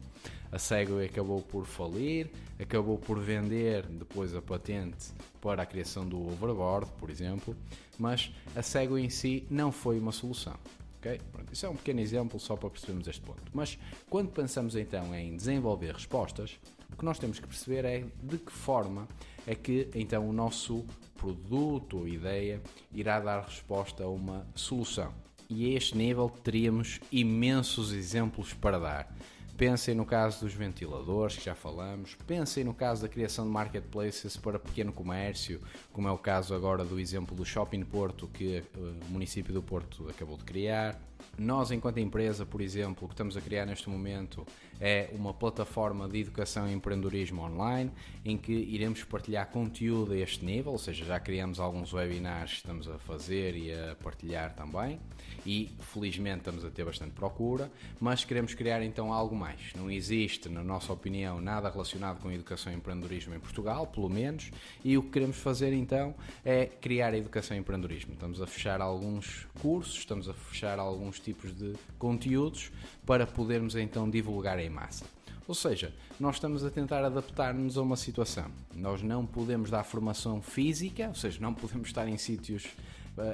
a 0.52 0.58
Segway 0.58 1.06
acabou 1.06 1.40
por 1.40 1.64
falir, 1.64 2.30
acabou 2.58 2.98
por 2.98 3.18
vender 3.18 3.86
depois 3.86 4.34
a 4.34 4.42
patente 4.42 5.08
para 5.40 5.62
a 5.62 5.66
criação 5.66 6.06
do 6.06 6.20
overboard, 6.30 6.86
por 6.98 7.08
exemplo, 7.08 7.56
mas 7.98 8.30
a 8.54 8.60
Segway 8.60 9.06
em 9.06 9.08
si 9.08 9.46
não 9.48 9.72
foi 9.72 9.98
uma 9.98 10.12
solução. 10.12 10.56
Okay? 10.98 11.18
Pronto, 11.32 11.50
isso 11.50 11.64
é 11.64 11.68
um 11.70 11.76
pequeno 11.76 12.00
exemplo 12.00 12.38
só 12.38 12.56
para 12.56 12.68
percebermos 12.68 13.08
este 13.08 13.22
ponto. 13.22 13.42
Mas 13.54 13.78
quando 14.10 14.28
pensamos 14.28 14.76
então 14.76 15.14
em 15.14 15.34
desenvolver 15.34 15.94
respostas, 15.94 16.58
o 16.92 16.96
que 16.96 17.04
nós 17.04 17.18
temos 17.18 17.38
que 17.38 17.46
perceber 17.46 17.84
é 17.84 18.04
de 18.22 18.38
que 18.38 18.52
forma 18.52 19.08
é 19.46 19.54
que 19.54 19.88
então 19.94 20.28
o 20.28 20.32
nosso 20.32 20.84
produto 21.16 21.98
ou 21.98 22.08
ideia 22.08 22.60
irá 22.92 23.20
dar 23.20 23.42
resposta 23.42 24.04
a 24.04 24.08
uma 24.08 24.46
solução. 24.54 25.12
E 25.48 25.66
a 25.66 25.76
este 25.76 25.96
nível 25.96 26.28
teríamos 26.28 27.00
imensos 27.10 27.92
exemplos 27.92 28.52
para 28.54 28.78
dar. 28.78 29.14
Pensem 29.60 29.94
no 29.94 30.06
caso 30.06 30.40
dos 30.40 30.54
ventiladores, 30.54 31.36
que 31.36 31.44
já 31.44 31.54
falamos. 31.54 32.16
Pensem 32.26 32.64
no 32.64 32.72
caso 32.72 33.02
da 33.02 33.08
criação 33.10 33.44
de 33.44 33.50
marketplaces 33.50 34.34
para 34.34 34.58
pequeno 34.58 34.90
comércio, 34.90 35.60
como 35.92 36.08
é 36.08 36.10
o 36.10 36.16
caso 36.16 36.54
agora 36.54 36.82
do 36.82 36.98
exemplo 36.98 37.36
do 37.36 37.44
Shopping 37.44 37.84
Porto, 37.84 38.26
que 38.28 38.56
eh, 38.56 38.62
o 38.74 39.12
município 39.12 39.52
do 39.52 39.62
Porto 39.62 40.08
acabou 40.08 40.38
de 40.38 40.44
criar. 40.44 40.98
Nós, 41.38 41.70
enquanto 41.70 41.98
empresa, 41.98 42.46
por 42.46 42.62
exemplo, 42.62 43.04
o 43.04 43.08
que 43.08 43.12
estamos 43.12 43.36
a 43.36 43.40
criar 43.42 43.66
neste 43.66 43.88
momento 43.90 44.46
é 44.80 45.10
uma 45.12 45.34
plataforma 45.34 46.08
de 46.08 46.20
educação 46.20 46.68
e 46.68 46.72
empreendedorismo 46.72 47.42
online, 47.42 47.90
em 48.24 48.38
que 48.38 48.52
iremos 48.52 49.04
partilhar 49.04 49.46
conteúdo 49.48 50.12
a 50.12 50.16
este 50.16 50.44
nível, 50.44 50.72
ou 50.72 50.78
seja, 50.78 51.04
já 51.04 51.20
criamos 51.20 51.60
alguns 51.60 51.92
webinars 51.92 52.52
que 52.52 52.56
estamos 52.56 52.88
a 52.88 52.98
fazer 52.98 53.54
e 53.56 53.72
a 53.72 53.94
partilhar 54.02 54.54
também, 54.54 54.98
e 55.44 55.70
felizmente 55.80 56.38
estamos 56.38 56.64
a 56.64 56.70
ter 56.70 56.84
bastante 56.84 57.12
procura, 57.12 57.70
mas 58.00 58.24
queremos 58.24 58.54
criar 58.54 58.82
então 58.82 59.12
algo 59.12 59.36
mais 59.36 59.49
mais. 59.50 59.72
Não 59.74 59.90
existe, 59.90 60.48
na 60.48 60.62
nossa 60.62 60.92
opinião, 60.92 61.40
nada 61.40 61.68
relacionado 61.68 62.20
com 62.20 62.30
educação 62.30 62.72
e 62.72 62.76
empreendedorismo 62.76 63.34
em 63.34 63.40
Portugal, 63.40 63.86
pelo 63.86 64.08
menos, 64.08 64.50
e 64.84 64.96
o 64.96 65.02
que 65.02 65.10
queremos 65.10 65.38
fazer 65.38 65.72
então 65.72 66.14
é 66.44 66.66
criar 66.66 67.12
a 67.12 67.18
educação 67.18 67.56
e 67.56 67.60
empreendedorismo. 67.60 68.14
Estamos 68.14 68.40
a 68.40 68.46
fechar 68.46 68.80
alguns 68.80 69.46
cursos, 69.60 69.98
estamos 69.98 70.28
a 70.28 70.34
fechar 70.34 70.78
alguns 70.78 71.18
tipos 71.18 71.52
de 71.52 71.74
conteúdos 71.98 72.70
para 73.04 73.26
podermos 73.26 73.74
então 73.74 74.08
divulgar 74.08 74.58
em 74.58 74.70
massa. 74.70 75.04
Ou 75.48 75.54
seja, 75.54 75.92
nós 76.18 76.36
estamos 76.36 76.64
a 76.64 76.70
tentar 76.70 77.04
adaptar-nos 77.04 77.76
a 77.76 77.82
uma 77.82 77.96
situação. 77.96 78.46
Nós 78.72 79.02
não 79.02 79.26
podemos 79.26 79.68
dar 79.68 79.82
formação 79.82 80.40
física, 80.40 81.08
ou 81.08 81.14
seja, 81.14 81.40
não 81.40 81.52
podemos 81.52 81.88
estar 81.88 82.06
em 82.06 82.16
sítios 82.16 82.68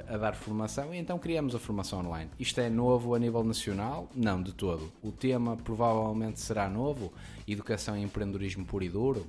a, 0.07 0.17
dar 0.17 0.35
formação 0.35 0.93
e 0.93 0.97
então 0.97 1.17
criamos 1.17 1.55
a 1.55 1.59
formação 1.59 1.99
online. 1.99 2.29
Isto 2.39 2.61
é 2.61 2.69
novo 2.69 3.15
a 3.15 3.19
nível 3.19 3.43
nacional? 3.43 4.09
Não, 4.15 4.41
de 4.41 4.53
todo. 4.53 4.91
O 5.01 5.11
tema 5.11 5.57
provavelmente 5.57 6.39
será 6.39 6.69
novo, 6.69 7.13
educação 7.47 7.97
e 7.97 8.03
empreendedorismo 8.03 8.65
puro 8.65 8.83
e 8.83 8.89
duro? 8.89 9.25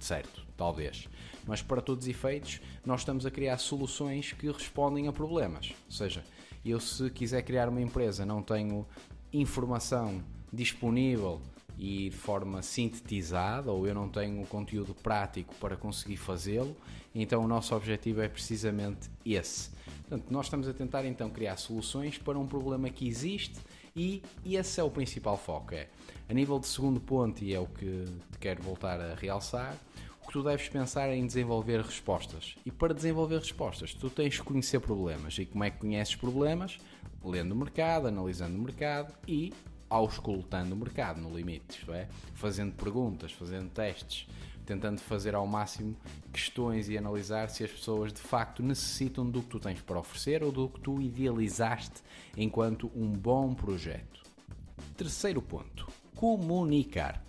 Certo, 0.00 0.46
talvez. 0.56 1.08
Mas 1.46 1.62
para 1.62 1.80
todos 1.80 2.04
os 2.04 2.10
efeitos, 2.10 2.60
nós 2.84 3.00
estamos 3.00 3.24
a 3.26 3.30
criar 3.30 3.58
soluções 3.58 4.32
que 4.32 4.50
respondem 4.50 5.08
a 5.08 5.12
problemas. 5.12 5.72
Ou 5.86 5.92
seja, 5.92 6.24
eu 6.64 6.78
se 6.78 7.10
quiser 7.10 7.42
criar 7.42 7.68
uma 7.68 7.80
empresa, 7.80 8.26
não 8.26 8.42
tenho 8.42 8.86
informação 9.32 10.22
disponível 10.52 11.40
e 11.78 12.10
de 12.10 12.16
forma 12.16 12.60
sintetizada, 12.60 13.70
ou 13.70 13.86
eu 13.86 13.94
não 13.94 14.08
tenho 14.08 14.44
conteúdo 14.46 14.94
prático 14.94 15.54
para 15.56 15.76
conseguir 15.76 16.16
fazê-lo, 16.16 16.76
então 17.14 17.44
o 17.44 17.48
nosso 17.48 17.74
objetivo 17.74 18.20
é 18.20 18.28
precisamente 18.28 19.08
esse. 19.24 19.70
Portanto, 20.08 20.30
nós 20.30 20.46
estamos 20.46 20.66
a 20.66 20.72
tentar 20.72 21.04
então 21.04 21.28
criar 21.28 21.58
soluções 21.58 22.16
para 22.16 22.38
um 22.38 22.46
problema 22.46 22.88
que 22.88 23.06
existe 23.06 23.58
e 23.94 24.22
esse 24.46 24.80
é 24.80 24.82
o 24.82 24.90
principal 24.90 25.36
foco. 25.36 25.74
É, 25.74 25.88
a 26.26 26.32
nível 26.32 26.58
de 26.58 26.66
segundo 26.66 26.98
ponto, 26.98 27.44
e 27.44 27.52
é 27.52 27.60
o 27.60 27.66
que 27.66 28.06
te 28.32 28.38
quero 28.40 28.62
voltar 28.62 28.98
a 28.98 29.14
realçar, 29.14 29.76
o 30.22 30.26
que 30.26 30.32
tu 30.32 30.42
deves 30.42 30.66
pensar 30.68 31.08
é 31.08 31.16
em 31.16 31.26
desenvolver 31.26 31.82
respostas. 31.82 32.56
E 32.64 32.70
para 32.70 32.94
desenvolver 32.94 33.38
respostas, 33.38 33.92
tu 33.92 34.08
tens 34.08 34.38
que 34.38 34.44
conhecer 34.44 34.80
problemas. 34.80 35.36
E 35.38 35.44
como 35.44 35.64
é 35.64 35.70
que 35.70 35.78
conheces 35.78 36.14
problemas? 36.14 36.78
Lendo 37.22 37.52
o 37.52 37.56
mercado, 37.56 38.08
analisando 38.08 38.56
o 38.56 38.62
mercado 38.62 39.12
e 39.26 39.52
auscultando 39.90 40.74
o 40.74 40.78
mercado 40.78 41.20
no 41.20 41.36
limite, 41.36 41.78
isto 41.80 41.92
é, 41.92 42.08
fazendo 42.34 42.72
perguntas, 42.72 43.32
fazendo 43.32 43.68
testes, 43.70 44.26
tentando 44.68 45.00
fazer 45.00 45.34
ao 45.34 45.46
máximo 45.46 45.96
questões 46.30 46.90
e 46.90 46.98
analisar 46.98 47.48
se 47.48 47.64
as 47.64 47.70
pessoas 47.70 48.12
de 48.12 48.20
facto 48.20 48.62
necessitam 48.62 49.24
do 49.24 49.40
que 49.40 49.48
tu 49.48 49.58
tens 49.58 49.80
para 49.80 49.98
oferecer 49.98 50.44
ou 50.44 50.52
do 50.52 50.68
que 50.68 50.78
tu 50.80 51.00
idealizaste 51.00 52.02
enquanto 52.36 52.92
um 52.94 53.10
bom 53.10 53.54
projeto. 53.54 54.22
Terceiro 54.94 55.40
ponto: 55.40 55.90
comunicar. 56.14 57.24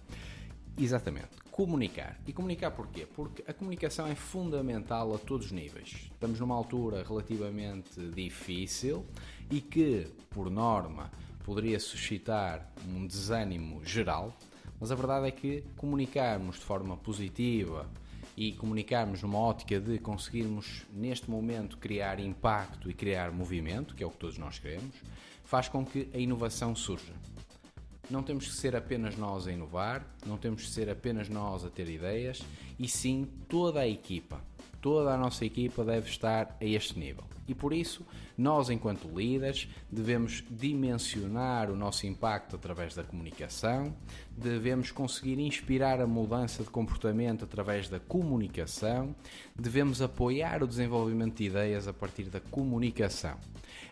Exatamente, 0.77 1.29
comunicar. 1.50 2.19
E 2.27 2.34
comunicar 2.34 2.72
porquê? 2.72 3.05
Porque 3.05 3.41
a 3.48 3.53
comunicação 3.53 4.05
é 4.05 4.15
fundamental 4.15 5.15
a 5.15 5.17
todos 5.17 5.46
os 5.46 5.51
níveis. 5.53 6.10
Estamos 6.12 6.41
numa 6.41 6.55
altura 6.55 7.05
relativamente 7.08 8.01
difícil 8.10 9.05
e 9.50 9.62
que, 9.62 10.08
por 10.29 10.50
norma, 10.50 11.10
poderia 11.46 11.79
suscitar 11.79 12.69
um 12.86 13.08
desânimo 13.08 13.84
geral, 13.86 14.38
mas 14.79 14.91
a 14.91 14.95
verdade 14.95 15.27
é 15.27 15.31
que 15.31 15.63
comunicarmos 15.77 16.57
de 16.57 16.65
forma 16.65 16.95
positiva 16.98 17.89
e 18.36 18.53
comunicarmos 18.53 19.21
numa 19.21 19.38
ótica 19.38 19.79
de 19.79 20.00
conseguirmos 20.00 20.86
neste 20.93 21.29
momento 21.29 21.77
criar 21.77 22.19
impacto 22.19 22.89
e 22.89 22.93
criar 22.93 23.31
movimento, 23.31 23.93
que 23.93 24.03
é 24.03 24.07
o 24.07 24.09
que 24.09 24.17
todos 24.17 24.38
nós 24.38 24.57
queremos, 24.59 24.95
faz 25.43 25.67
com 25.67 25.86
que 25.86 26.07
a 26.13 26.17
inovação 26.17 26.75
surja. 26.75 27.13
Não 28.09 28.24
temos 28.24 28.48
que 28.48 28.53
ser 28.53 28.75
apenas 28.75 29.17
nós 29.17 29.45
a 29.45 29.51
inovar, 29.51 30.05
não 30.25 30.38
temos 30.38 30.63
que 30.63 30.69
ser 30.69 30.89
apenas 30.89 31.29
nós 31.29 31.65
a 31.65 31.69
ter 31.69 31.89
ideias, 31.89 32.41
e 32.79 32.88
sim 32.88 33.27
toda 33.48 33.81
a 33.81 33.88
equipa. 33.88 34.41
Toda 34.81 35.13
a 35.13 35.17
nossa 35.17 35.43
equipa 35.43 35.83
deve 35.83 36.09
estar 36.09 36.57
a 36.59 36.65
este 36.65 36.98
nível. 36.98 37.25
E 37.50 37.56
por 37.56 37.74
isso, 37.74 38.06
nós, 38.38 38.70
enquanto 38.70 39.08
líderes, 39.08 39.68
devemos 39.91 40.44
dimensionar 40.51 41.72
o 41.72 41.75
nosso 41.75 42.06
impacto 42.06 42.56
através 42.56 42.94
da 42.94 43.03
comunicação, 43.03 43.91
devemos 44.38 44.91
conseguir 44.91 45.39
inspirar 45.39 46.00
a 46.00 46.06
mudança 46.06 46.63
de 46.63 46.70
comportamento 46.70 47.44
através 47.44 47.89
da 47.89 48.00
comunicação, 48.00 49.15
devemos 49.56 50.00
apoiar 50.00 50.62
o 50.62 50.68
desenvolvimento 50.68 51.38
de 51.38 51.46
ideias 51.46 51.88
a 51.88 51.94
partir 51.94 52.25
da 52.25 52.39
comunicação. 52.39 53.36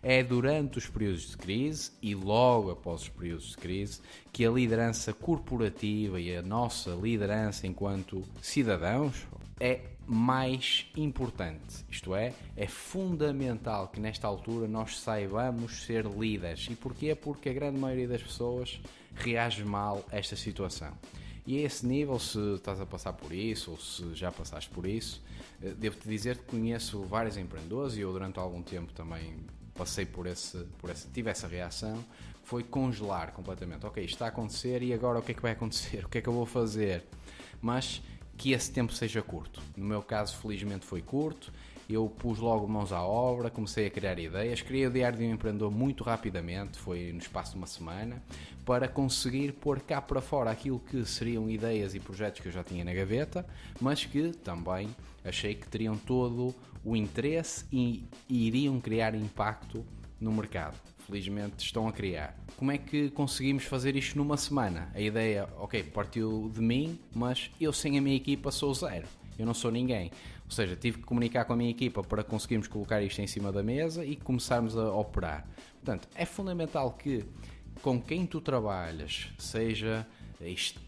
É 0.04 0.24
durante 0.24 0.78
os 0.78 0.86
períodos 0.86 1.32
de 1.32 1.38
crise 1.38 1.92
e 2.00 2.14
logo 2.14 2.70
após 2.70 3.02
os 3.02 3.10
períodos 3.10 3.50
de 3.50 3.58
crise 3.58 4.02
que 4.32 4.46
a 4.46 4.52
liderança 4.52 5.14
corporativa 5.14 6.22
e 6.22 6.36
a 6.36 6.44
nossa 6.44 6.92
liderança 6.92 7.66
enquanto 7.66 8.24
cidadãos 8.40 9.26
é 9.60 9.97
mais 10.08 10.86
importante. 10.96 11.86
Isto 11.90 12.16
é, 12.16 12.34
é 12.56 12.66
fundamental 12.66 13.90
que 13.90 14.00
nesta 14.00 14.26
altura 14.26 14.68
nós 14.68 15.00
saibamos 15.00 15.84
ser 15.84 16.06
líderes. 16.06 16.68
E 16.72 16.76
porquê? 16.76 17.14
Porque 17.14 17.50
a 17.50 17.54
grande 17.54 17.78
maioria 17.78 18.08
das 18.08 18.24
pessoas 18.24 18.80
reage 19.16 19.66
mal 19.66 20.06
a 20.10 20.18
esta 20.18 20.38
situação. 20.38 20.94
E 21.46 21.58
a 21.58 21.62
esse 21.62 21.86
nível, 21.86 22.18
se 22.20 22.40
estás 22.56 22.80
a 22.80 22.86
passar 22.86 23.14
por 23.14 23.34
isso 23.34 23.72
ou 23.72 23.78
se 23.78 24.14
já 24.16 24.32
passaste 24.32 24.70
por 24.70 24.86
isso, 24.86 25.22
eh, 25.62 25.74
devo-te 25.78 26.08
dizer 26.08 26.38
que 26.38 26.44
conheço 26.44 27.02
vários 27.04 27.38
empreendedores 27.38 27.96
e 27.96 28.02
eu 28.02 28.12
durante 28.12 28.40
algum 28.40 28.62
tempo 28.62 28.92
também 28.94 29.36
passei 29.74 30.06
por 30.06 30.26
esse, 30.26 30.58
por 30.78 30.90
esse, 30.90 31.08
tive 31.08 31.30
essa 31.30 31.48
reação, 31.48 32.04
foi 32.44 32.64
congelar 32.64 33.32
completamente. 33.34 33.86
Ok, 33.86 34.04
está 34.04 34.26
a 34.26 34.28
acontecer 34.30 34.82
e 34.82 34.94
agora 34.94 35.20
o 35.20 35.22
que 35.22 35.32
é 35.32 35.36
que 35.36 35.42
vai 35.42 35.52
acontecer? 35.52 36.06
O 36.06 36.10
que 36.10 36.18
é 36.18 36.22
que 36.22 36.28
eu 36.28 36.34
vou 36.34 36.46
fazer? 36.46 37.04
Mas 37.62 38.02
que 38.38 38.52
esse 38.52 38.72
tempo 38.72 38.94
seja 38.94 39.22
curto. 39.22 39.62
No 39.76 39.86
meu 39.86 40.02
caso, 40.02 40.38
felizmente 40.38 40.86
foi 40.86 41.02
curto. 41.02 41.52
Eu 41.90 42.08
pus 42.10 42.38
logo 42.38 42.68
mãos 42.68 42.92
à 42.92 43.02
obra, 43.02 43.50
comecei 43.50 43.88
a 43.88 43.90
criar 43.90 44.20
ideias, 44.20 44.62
criei 44.62 44.86
o 44.86 44.92
Diário 44.92 45.18
de 45.18 45.26
um 45.26 45.32
Empreendedor 45.32 45.72
muito 45.72 46.04
rapidamente, 46.04 46.78
foi 46.78 47.14
no 47.14 47.20
espaço 47.20 47.52
de 47.52 47.58
uma 47.58 47.68
semana, 47.68 48.22
para 48.66 48.90
conseguir 48.90 49.54
pôr 49.54 49.80
cá 49.80 50.02
para 50.02 50.20
fora 50.20 50.52
aquilo 50.52 50.80
que 50.80 51.06
seriam 51.06 51.50
ideias 51.50 51.96
e 51.96 52.00
projetos 52.00 52.42
que 52.42 52.50
eu 52.50 52.52
já 52.52 52.62
tinha 52.62 52.84
na 52.84 52.94
gaveta, 52.94 53.46
mas 53.80 54.04
que 54.04 54.34
também 54.44 54.94
achei 55.24 55.56
que 55.56 55.66
teriam 55.70 55.98
todo 55.98 56.54
o 56.84 56.94
interesse 56.94 57.66
e, 57.72 58.06
e 58.28 58.48
iriam 58.48 58.82
criar 58.82 59.16
impacto 59.16 59.86
no 60.20 60.34
mercado 60.34 60.78
felizmente 61.08 61.64
estão 61.64 61.88
a 61.88 61.92
criar. 61.94 62.38
Como 62.58 62.72
é 62.72 62.78
que 62.78 63.10
conseguimos 63.12 63.64
fazer 63.64 63.96
isto 63.96 64.18
numa 64.18 64.36
semana? 64.36 64.92
A 64.94 65.00
ideia, 65.00 65.48
ok, 65.58 65.84
partiu 65.84 66.52
de 66.54 66.62
mim, 66.62 67.00
mas 67.16 67.50
eu 67.60 67.72
sem 67.72 67.98
a 67.98 68.02
minha 68.02 68.16
equipa 68.16 68.52
sou 68.52 68.74
zero. 68.74 69.08
Eu 69.40 69.46
não 69.46 69.54
sou 69.54 69.72
ninguém. 69.72 70.12
Ou 70.46 70.52
seja, 70.52 70.76
tive 70.76 70.98
que 70.98 71.04
comunicar 71.06 71.46
com 71.46 71.54
a 71.54 71.56
minha 71.56 71.72
equipa 71.72 72.04
para 72.04 72.24
conseguirmos 72.24 72.68
colocar 72.68 73.02
isto 73.02 73.22
em 73.22 73.28
cima 73.28 73.52
da 73.52 73.64
mesa 73.64 74.06
e 74.06 74.16
começarmos 74.16 74.78
a 74.78 74.94
operar. 74.94 75.48
Portanto, 75.76 76.10
é 76.14 76.26
fundamental 76.26 76.92
que 76.92 77.24
com 77.82 78.02
quem 78.02 78.26
tu 78.26 78.42
trabalhas, 78.42 79.30
seja 79.38 80.06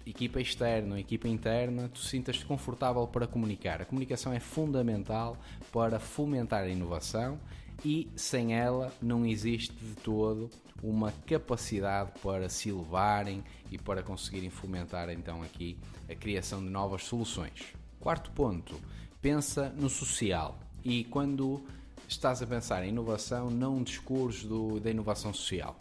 equipa 0.06 0.40
externa 0.42 0.94
ou 0.94 1.00
equipa 1.00 1.28
interna, 1.28 1.90
tu 1.90 2.00
sintas-te 2.00 2.46
confortável 2.46 3.08
para 3.08 3.26
comunicar. 3.26 3.82
A 3.82 3.86
comunicação 3.86 4.34
é 4.34 4.40
fundamental 4.40 5.38
para 5.72 6.00
fomentar 6.00 6.64
a 6.64 6.70
inovação 6.70 7.40
e 7.83 8.09
sem 8.15 8.55
ela 8.55 8.93
não 9.01 9.25
existe 9.25 9.74
de 9.74 9.95
todo 9.95 10.50
uma 10.81 11.12
capacidade 11.25 12.12
para 12.21 12.50
se 12.50 12.69
elevarem 12.69 13.43
e 13.71 13.77
para 13.77 14.01
conseguirem 14.01 14.50
fomentar 14.50 15.09
então 15.09 15.41
aqui 15.43 15.77
a 16.09 16.15
criação 16.15 16.63
de 16.63 16.69
novas 16.69 17.03
soluções. 17.03 17.74
Quarto 18.00 18.31
ponto, 18.31 18.79
pensa 19.21 19.69
no 19.69 19.89
social 19.89 20.57
e 20.83 21.03
quando 21.05 21.62
estás 22.07 22.41
a 22.41 22.48
pensar 22.48 22.83
em 22.83 22.89
inovação, 22.89 23.50
não 23.50 23.83
discurso 23.83 24.48
do, 24.48 24.79
da 24.79 24.89
inovação 24.89 25.33
social. 25.33 25.75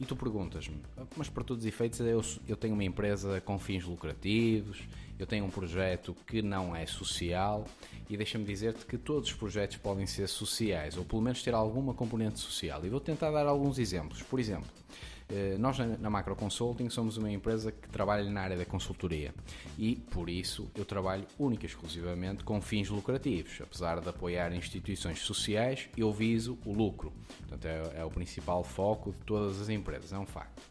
E 0.00 0.04
tu 0.04 0.14
perguntas-me, 0.14 0.80
mas 1.16 1.28
para 1.28 1.42
todos 1.42 1.64
os 1.64 1.68
efeitos 1.68 1.98
eu, 1.98 2.22
eu 2.46 2.56
tenho 2.56 2.74
uma 2.74 2.84
empresa 2.84 3.40
com 3.40 3.58
fins 3.58 3.84
lucrativos, 3.84 4.80
eu 5.18 5.26
tenho 5.26 5.44
um 5.44 5.50
projeto 5.50 6.14
que 6.24 6.40
não 6.40 6.74
é 6.74 6.86
social 6.86 7.66
e 8.08 8.16
deixa-me 8.16 8.44
dizer-te 8.44 8.86
que 8.86 8.96
todos 8.96 9.28
os 9.28 9.34
projetos 9.34 9.76
podem 9.76 10.06
ser 10.06 10.28
sociais 10.28 10.96
ou 10.96 11.04
pelo 11.04 11.20
menos 11.20 11.42
ter 11.42 11.52
alguma 11.52 11.92
componente 11.92 12.38
social. 12.38 12.86
E 12.86 12.88
vou 12.88 13.00
tentar 13.00 13.32
dar 13.32 13.46
alguns 13.46 13.76
exemplos. 13.78 14.22
Por 14.22 14.38
exemplo, 14.38 14.68
nós 15.58 15.78
na 15.78 16.08
Macro 16.08 16.34
Consulting 16.34 16.88
somos 16.88 17.16
uma 17.18 17.30
empresa 17.30 17.70
que 17.70 17.88
trabalha 17.88 18.28
na 18.30 18.40
área 18.40 18.56
da 18.56 18.64
consultoria 18.64 19.34
e 19.76 19.96
por 19.96 20.30
isso 20.30 20.70
eu 20.74 20.84
trabalho 20.84 21.26
única 21.38 21.66
e 21.66 21.68
exclusivamente 21.68 22.42
com 22.44 22.60
fins 22.60 22.88
lucrativos. 22.88 23.60
Apesar 23.60 24.00
de 24.00 24.08
apoiar 24.08 24.54
instituições 24.54 25.20
sociais, 25.20 25.88
eu 25.96 26.12
viso 26.12 26.58
o 26.64 26.72
lucro. 26.72 27.12
Portanto, 27.40 27.64
é, 27.66 28.00
é 28.00 28.04
o 28.04 28.10
principal 28.10 28.64
foco 28.64 29.12
de 29.12 29.18
todas 29.18 29.60
as 29.60 29.68
empresas, 29.68 30.12
é 30.12 30.18
um 30.18 30.26
facto. 30.26 30.62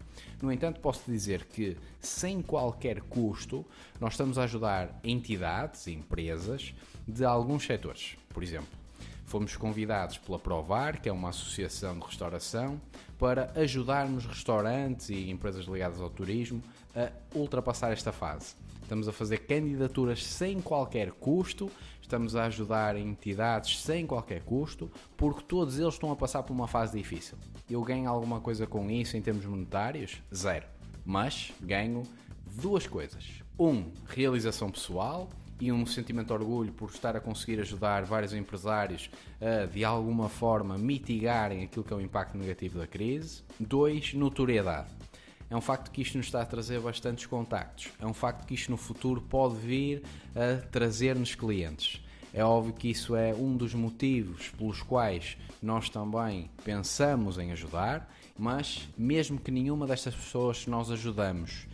No 0.41 0.51
entanto, 0.51 0.79
posso 0.79 1.09
dizer 1.09 1.45
que, 1.45 1.77
sem 1.99 2.41
qualquer 2.41 3.01
custo, 3.01 3.65
nós 3.99 4.13
estamos 4.13 4.37
a 4.37 4.43
ajudar 4.43 4.99
entidades, 5.03 5.87
empresas, 5.87 6.73
de 7.07 7.23
alguns 7.23 7.63
setores. 7.63 8.17
Por 8.29 8.43
exemplo, 8.43 8.67
Fomos 9.27 9.57
convidados 9.57 10.17
pela 10.17 10.39
Provar, 10.39 11.01
que 11.01 11.09
é 11.09 11.11
uma 11.11 11.29
associação 11.29 11.99
de 11.99 12.05
restauração, 12.05 12.79
para 13.19 13.51
ajudarmos 13.55 14.25
restaurantes 14.25 15.09
e 15.09 15.29
empresas 15.29 15.65
ligadas 15.65 15.99
ao 15.99 16.09
turismo 16.09 16.63
a 16.95 17.11
ultrapassar 17.37 17.91
esta 17.91 18.13
fase. 18.13 18.55
Estamos 18.81 19.05
a 19.05 19.11
fazer 19.11 19.39
candidaturas 19.39 20.25
sem 20.25 20.61
qualquer 20.61 21.11
custo, 21.11 21.69
estamos 22.01 22.37
a 22.37 22.45
ajudar 22.45 22.95
entidades 22.95 23.81
sem 23.81 24.07
qualquer 24.07 24.43
custo, 24.43 24.89
porque 25.17 25.43
todos 25.43 25.77
eles 25.77 25.95
estão 25.95 26.09
a 26.09 26.15
passar 26.15 26.41
por 26.43 26.53
uma 26.53 26.67
fase 26.67 26.97
difícil. 26.97 27.37
Eu 27.69 27.83
ganho 27.83 28.09
alguma 28.09 28.39
coisa 28.39 28.65
com 28.65 28.89
isso 28.89 29.17
em 29.17 29.21
termos 29.21 29.43
monetários? 29.43 30.23
Zero. 30.33 30.65
Mas 31.05 31.51
ganho 31.59 32.03
duas 32.61 32.87
coisas. 32.87 33.25
Um, 33.59 33.91
realização 34.07 34.71
pessoal 34.71 35.27
e 35.59 35.71
um 35.71 35.85
sentimento 35.85 36.27
de 36.27 36.33
orgulho 36.33 36.71
por 36.71 36.89
estar 36.89 37.15
a 37.15 37.19
conseguir 37.19 37.59
ajudar 37.59 38.03
vários 38.05 38.33
empresários 38.33 39.09
a, 39.41 39.65
de 39.65 39.83
alguma 39.83 40.29
forma, 40.29 40.77
mitigarem 40.77 41.63
aquilo 41.63 41.83
que 41.83 41.93
é 41.93 41.95
o 41.95 42.01
impacto 42.01 42.37
negativo 42.37 42.79
da 42.79 42.87
crise. 42.87 43.43
Dois, 43.59 44.13
notoriedade. 44.13 44.89
É 45.49 45.55
um 45.55 45.61
facto 45.61 45.91
que 45.91 46.01
isto 46.01 46.17
nos 46.17 46.27
está 46.27 46.41
a 46.41 46.45
trazer 46.45 46.79
bastantes 46.79 47.25
contactos. 47.25 47.89
É 47.99 48.05
um 48.05 48.13
facto 48.13 48.45
que 48.45 48.53
isto 48.53 48.69
no 48.69 48.77
futuro 48.77 49.21
pode 49.21 49.55
vir 49.55 50.03
a 50.35 50.61
trazer-nos 50.67 51.35
clientes. 51.35 52.01
É 52.33 52.43
óbvio 52.43 52.73
que 52.73 52.89
isso 52.89 53.15
é 53.15 53.33
um 53.33 53.55
dos 53.55 53.73
motivos 53.73 54.49
pelos 54.49 54.81
quais 54.83 55.37
nós 55.63 55.89
também 55.89 56.51
pensamos 56.63 57.37
em 57.37 57.51
ajudar, 57.51 58.13
mas 58.37 58.87
mesmo 58.97 59.39
que 59.39 59.49
nenhuma 59.49 59.87
destas 59.87 60.13
pessoas 60.13 60.65
que 60.65 60.69
nós 60.69 60.91
ajudamos 60.91 61.65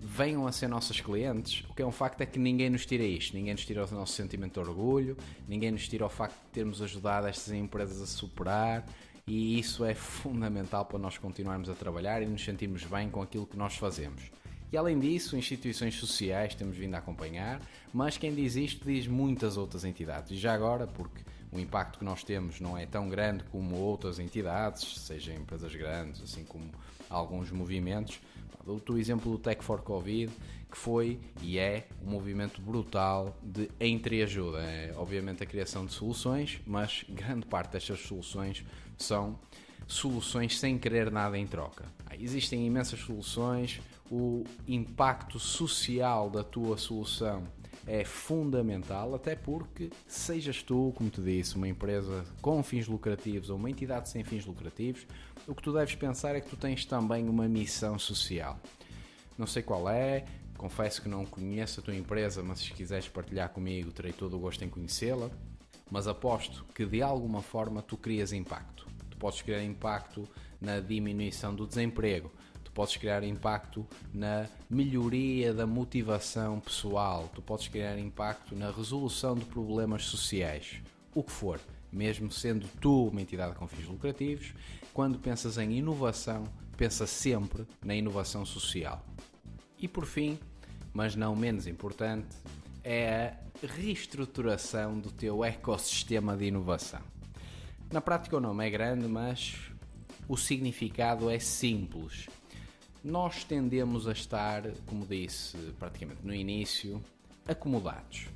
venham 0.00 0.46
a 0.46 0.52
ser 0.52 0.68
nossos 0.68 1.00
clientes, 1.00 1.64
o 1.68 1.74
que 1.74 1.82
é 1.82 1.86
um 1.86 1.92
facto 1.92 2.20
é 2.20 2.26
que 2.26 2.38
ninguém 2.38 2.70
nos 2.70 2.84
tira 2.86 3.02
isto, 3.02 3.34
ninguém 3.34 3.54
nos 3.54 3.64
tira 3.64 3.84
o 3.84 3.94
nosso 3.94 4.12
sentimento 4.12 4.60
de 4.60 4.68
orgulho, 4.68 5.16
ninguém 5.48 5.70
nos 5.70 5.88
tira 5.88 6.04
o 6.06 6.08
facto 6.08 6.36
de 6.36 6.50
termos 6.52 6.82
ajudado 6.82 7.26
estas 7.26 7.52
empresas 7.52 8.00
a 8.00 8.06
superar 8.06 8.84
e 9.26 9.58
isso 9.58 9.84
é 9.84 9.94
fundamental 9.94 10.84
para 10.84 10.98
nós 10.98 11.18
continuarmos 11.18 11.68
a 11.68 11.74
trabalhar 11.74 12.22
e 12.22 12.26
nos 12.26 12.44
sentirmos 12.44 12.84
bem 12.84 13.10
com 13.10 13.20
aquilo 13.20 13.46
que 13.46 13.56
nós 13.56 13.76
fazemos. 13.76 14.30
E 14.72 14.76
além 14.76 14.98
disso, 14.98 15.36
instituições 15.36 15.94
sociais 15.94 16.54
temos 16.54 16.76
vindo 16.76 16.94
a 16.94 16.98
acompanhar, 16.98 17.60
mas 17.92 18.16
quem 18.18 18.34
diz 18.34 18.56
isto 18.56 18.84
diz 18.84 19.06
muitas 19.06 19.56
outras 19.56 19.84
entidades. 19.84 20.30
E 20.32 20.36
já 20.36 20.54
agora, 20.54 20.86
porque 20.86 21.22
o 21.50 21.58
impacto 21.58 21.98
que 21.98 22.04
nós 22.04 22.22
temos 22.22 22.60
não 22.60 22.76
é 22.76 22.84
tão 22.84 23.08
grande 23.08 23.44
como 23.44 23.76
outras 23.76 24.18
entidades, 24.18 25.00
seja 25.00 25.32
empresas 25.32 25.74
grandes, 25.74 26.22
assim 26.22 26.44
como 26.44 26.70
alguns 27.08 27.50
movimentos. 27.50 28.20
Dou-te 28.64 28.92
o 28.92 28.98
exemplo 28.98 29.32
do 29.32 29.38
Tech 29.38 29.62
for 29.62 29.80
Covid, 29.80 30.32
que 30.70 30.76
foi 30.76 31.20
e 31.40 31.58
é 31.58 31.86
um 32.04 32.10
movimento 32.10 32.60
brutal 32.60 33.36
de 33.42 33.70
entreajuda. 33.80 34.58
É, 34.62 34.92
obviamente 34.96 35.42
a 35.42 35.46
criação 35.46 35.86
de 35.86 35.92
soluções, 35.92 36.60
mas 36.66 37.04
grande 37.08 37.46
parte 37.46 37.72
destas 37.72 38.00
soluções 38.00 38.64
são 38.98 39.38
soluções 39.86 40.58
sem 40.58 40.78
querer 40.78 41.10
nada 41.10 41.38
em 41.38 41.46
troca. 41.46 41.84
Existem 42.18 42.66
imensas 42.66 43.00
soluções, 43.00 43.80
o 44.10 44.44
impacto 44.66 45.38
social 45.38 46.30
da 46.30 46.42
tua 46.42 46.76
solução 46.76 47.44
é 47.86 48.04
fundamental, 48.04 49.14
até 49.14 49.36
porque, 49.36 49.90
sejas 50.08 50.62
tu, 50.62 50.92
como 50.96 51.08
te 51.08 51.20
disse, 51.20 51.54
uma 51.56 51.68
empresa 51.68 52.24
com 52.42 52.62
fins 52.62 52.88
lucrativos 52.88 53.48
ou 53.48 53.56
uma 53.56 53.70
entidade 53.70 54.08
sem 54.08 54.24
fins 54.24 54.44
lucrativos, 54.44 55.06
o 55.46 55.54
que 55.54 55.62
tu 55.62 55.72
deves 55.72 55.94
pensar 55.94 56.34
é 56.34 56.40
que 56.40 56.48
tu 56.48 56.56
tens 56.56 56.84
também 56.84 57.28
uma 57.28 57.48
missão 57.48 57.98
social. 57.98 58.58
Não 59.38 59.46
sei 59.46 59.62
qual 59.62 59.88
é, 59.88 60.24
confesso 60.56 61.00
que 61.00 61.08
não 61.08 61.24
conheço 61.24 61.80
a 61.80 61.82
tua 61.82 61.94
empresa, 61.94 62.42
mas 62.42 62.60
se 62.60 62.72
quiseres 62.72 63.08
partilhar 63.08 63.50
comigo, 63.50 63.92
terei 63.92 64.12
todo 64.12 64.36
o 64.36 64.40
gosto 64.40 64.64
em 64.64 64.68
conhecê-la. 64.68 65.30
Mas 65.90 66.08
aposto 66.08 66.64
que 66.74 66.84
de 66.84 67.00
alguma 67.00 67.42
forma 67.42 67.80
tu 67.80 67.96
crias 67.96 68.32
impacto. 68.32 68.88
Tu 69.08 69.16
podes 69.16 69.40
criar 69.40 69.62
impacto 69.62 70.28
na 70.60 70.80
diminuição 70.80 71.54
do 71.54 71.66
desemprego, 71.66 72.32
tu 72.64 72.72
podes 72.72 72.96
criar 72.96 73.22
impacto 73.22 73.86
na 74.12 74.48
melhoria 74.68 75.54
da 75.54 75.66
motivação 75.66 76.58
pessoal, 76.58 77.30
tu 77.32 77.40
podes 77.40 77.68
criar 77.68 77.98
impacto 77.98 78.56
na 78.56 78.70
resolução 78.70 79.36
de 79.36 79.44
problemas 79.44 80.06
sociais, 80.06 80.80
o 81.14 81.22
que 81.22 81.30
for 81.30 81.60
mesmo 81.92 82.30
sendo 82.30 82.66
tu 82.80 83.08
uma 83.08 83.20
entidade 83.20 83.54
com 83.54 83.66
fins 83.66 83.86
lucrativos, 83.86 84.52
quando 84.92 85.18
pensas 85.18 85.58
em 85.58 85.72
inovação, 85.72 86.44
pensa 86.76 87.06
sempre 87.06 87.66
na 87.84 87.94
inovação 87.94 88.44
social. 88.44 89.04
E 89.78 89.86
por 89.86 90.06
fim, 90.06 90.38
mas 90.92 91.14
não 91.14 91.36
menos 91.36 91.66
importante, 91.66 92.36
é 92.82 93.34
a 93.62 93.66
reestruturação 93.66 94.98
do 94.98 95.10
teu 95.10 95.44
ecossistema 95.44 96.36
de 96.36 96.46
inovação. 96.46 97.00
Na 97.92 98.00
prática 98.00 98.36
o 98.36 98.40
nome 98.40 98.66
é 98.66 98.70
grande, 98.70 99.06
mas 99.06 99.70
o 100.28 100.36
significado 100.36 101.30
é 101.30 101.38
simples. 101.38 102.28
Nós 103.02 103.44
tendemos 103.44 104.08
a 104.08 104.12
estar, 104.12 104.62
como 104.86 105.06
disse 105.06 105.56
praticamente 105.78 106.20
no 106.24 106.34
início, 106.34 107.02
acomodados 107.46 108.26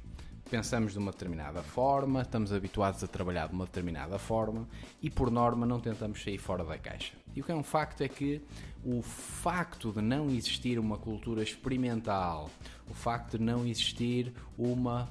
pensamos 0.50 0.92
de 0.92 0.98
uma 0.98 1.12
determinada 1.12 1.62
forma, 1.62 2.22
estamos 2.22 2.52
habituados 2.52 3.04
a 3.04 3.06
trabalhar 3.06 3.46
de 3.46 3.54
uma 3.54 3.66
determinada 3.66 4.18
forma 4.18 4.68
e, 5.00 5.08
por 5.08 5.30
norma, 5.30 5.64
não 5.64 5.78
tentamos 5.78 6.22
sair 6.22 6.38
fora 6.38 6.64
da 6.64 6.76
caixa. 6.76 7.12
E 7.36 7.40
o 7.40 7.44
que 7.44 7.52
é 7.52 7.54
um 7.54 7.62
facto 7.62 8.00
é 8.00 8.08
que 8.08 8.42
o 8.84 9.00
facto 9.00 9.92
de 9.92 10.02
não 10.02 10.28
existir 10.28 10.78
uma 10.78 10.98
cultura 10.98 11.42
experimental, 11.42 12.50
o 12.90 12.94
facto 12.94 13.38
de 13.38 13.44
não 13.44 13.64
existir 13.64 14.32
uma 14.58 15.08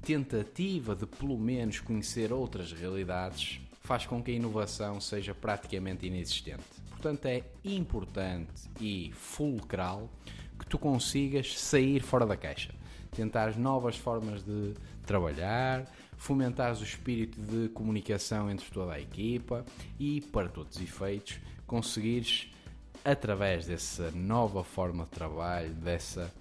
tentativa 0.00 0.96
de, 0.96 1.04
pelo 1.04 1.38
menos, 1.38 1.78
conhecer 1.78 2.32
outras 2.32 2.72
realidades, 2.72 3.60
faz 3.82 4.06
com 4.06 4.22
que 4.22 4.30
a 4.30 4.34
inovação 4.34 4.98
seja 4.98 5.34
praticamente 5.34 6.06
inexistente. 6.06 6.64
Portanto, 6.88 7.26
é 7.26 7.44
importante 7.64 8.70
e 8.80 9.12
fulcral 9.12 10.08
que 10.58 10.66
tu 10.66 10.78
consigas 10.78 11.58
sair 11.58 12.00
fora 12.00 12.24
da 12.24 12.36
caixa 12.36 12.79
tentar 13.10 13.56
novas 13.56 13.96
formas 13.96 14.42
de 14.42 14.74
trabalhar, 15.04 15.86
fomentar 16.16 16.72
o 16.78 16.82
espírito 16.82 17.40
de 17.40 17.68
comunicação 17.70 18.50
entre 18.50 18.70
toda 18.70 18.92
a 18.92 19.00
equipa 19.00 19.64
e, 19.98 20.20
para 20.20 20.48
todos 20.48 20.76
os 20.76 20.82
efeitos, 20.82 21.38
conseguires, 21.66 22.52
através 23.04 23.66
dessa 23.66 24.10
nova 24.10 24.62
forma 24.62 25.04
de 25.04 25.10
trabalho, 25.10 25.70
dessa 25.74 26.32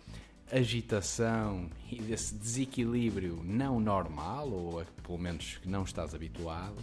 agitação 0.51 1.69
e 1.91 2.01
desse 2.01 2.34
desequilíbrio 2.36 3.39
não 3.43 3.79
normal, 3.79 4.49
ou 4.49 4.84
pelo 5.03 5.17
menos 5.17 5.58
que 5.58 5.69
não 5.69 5.84
estás 5.84 6.13
habituado, 6.13 6.75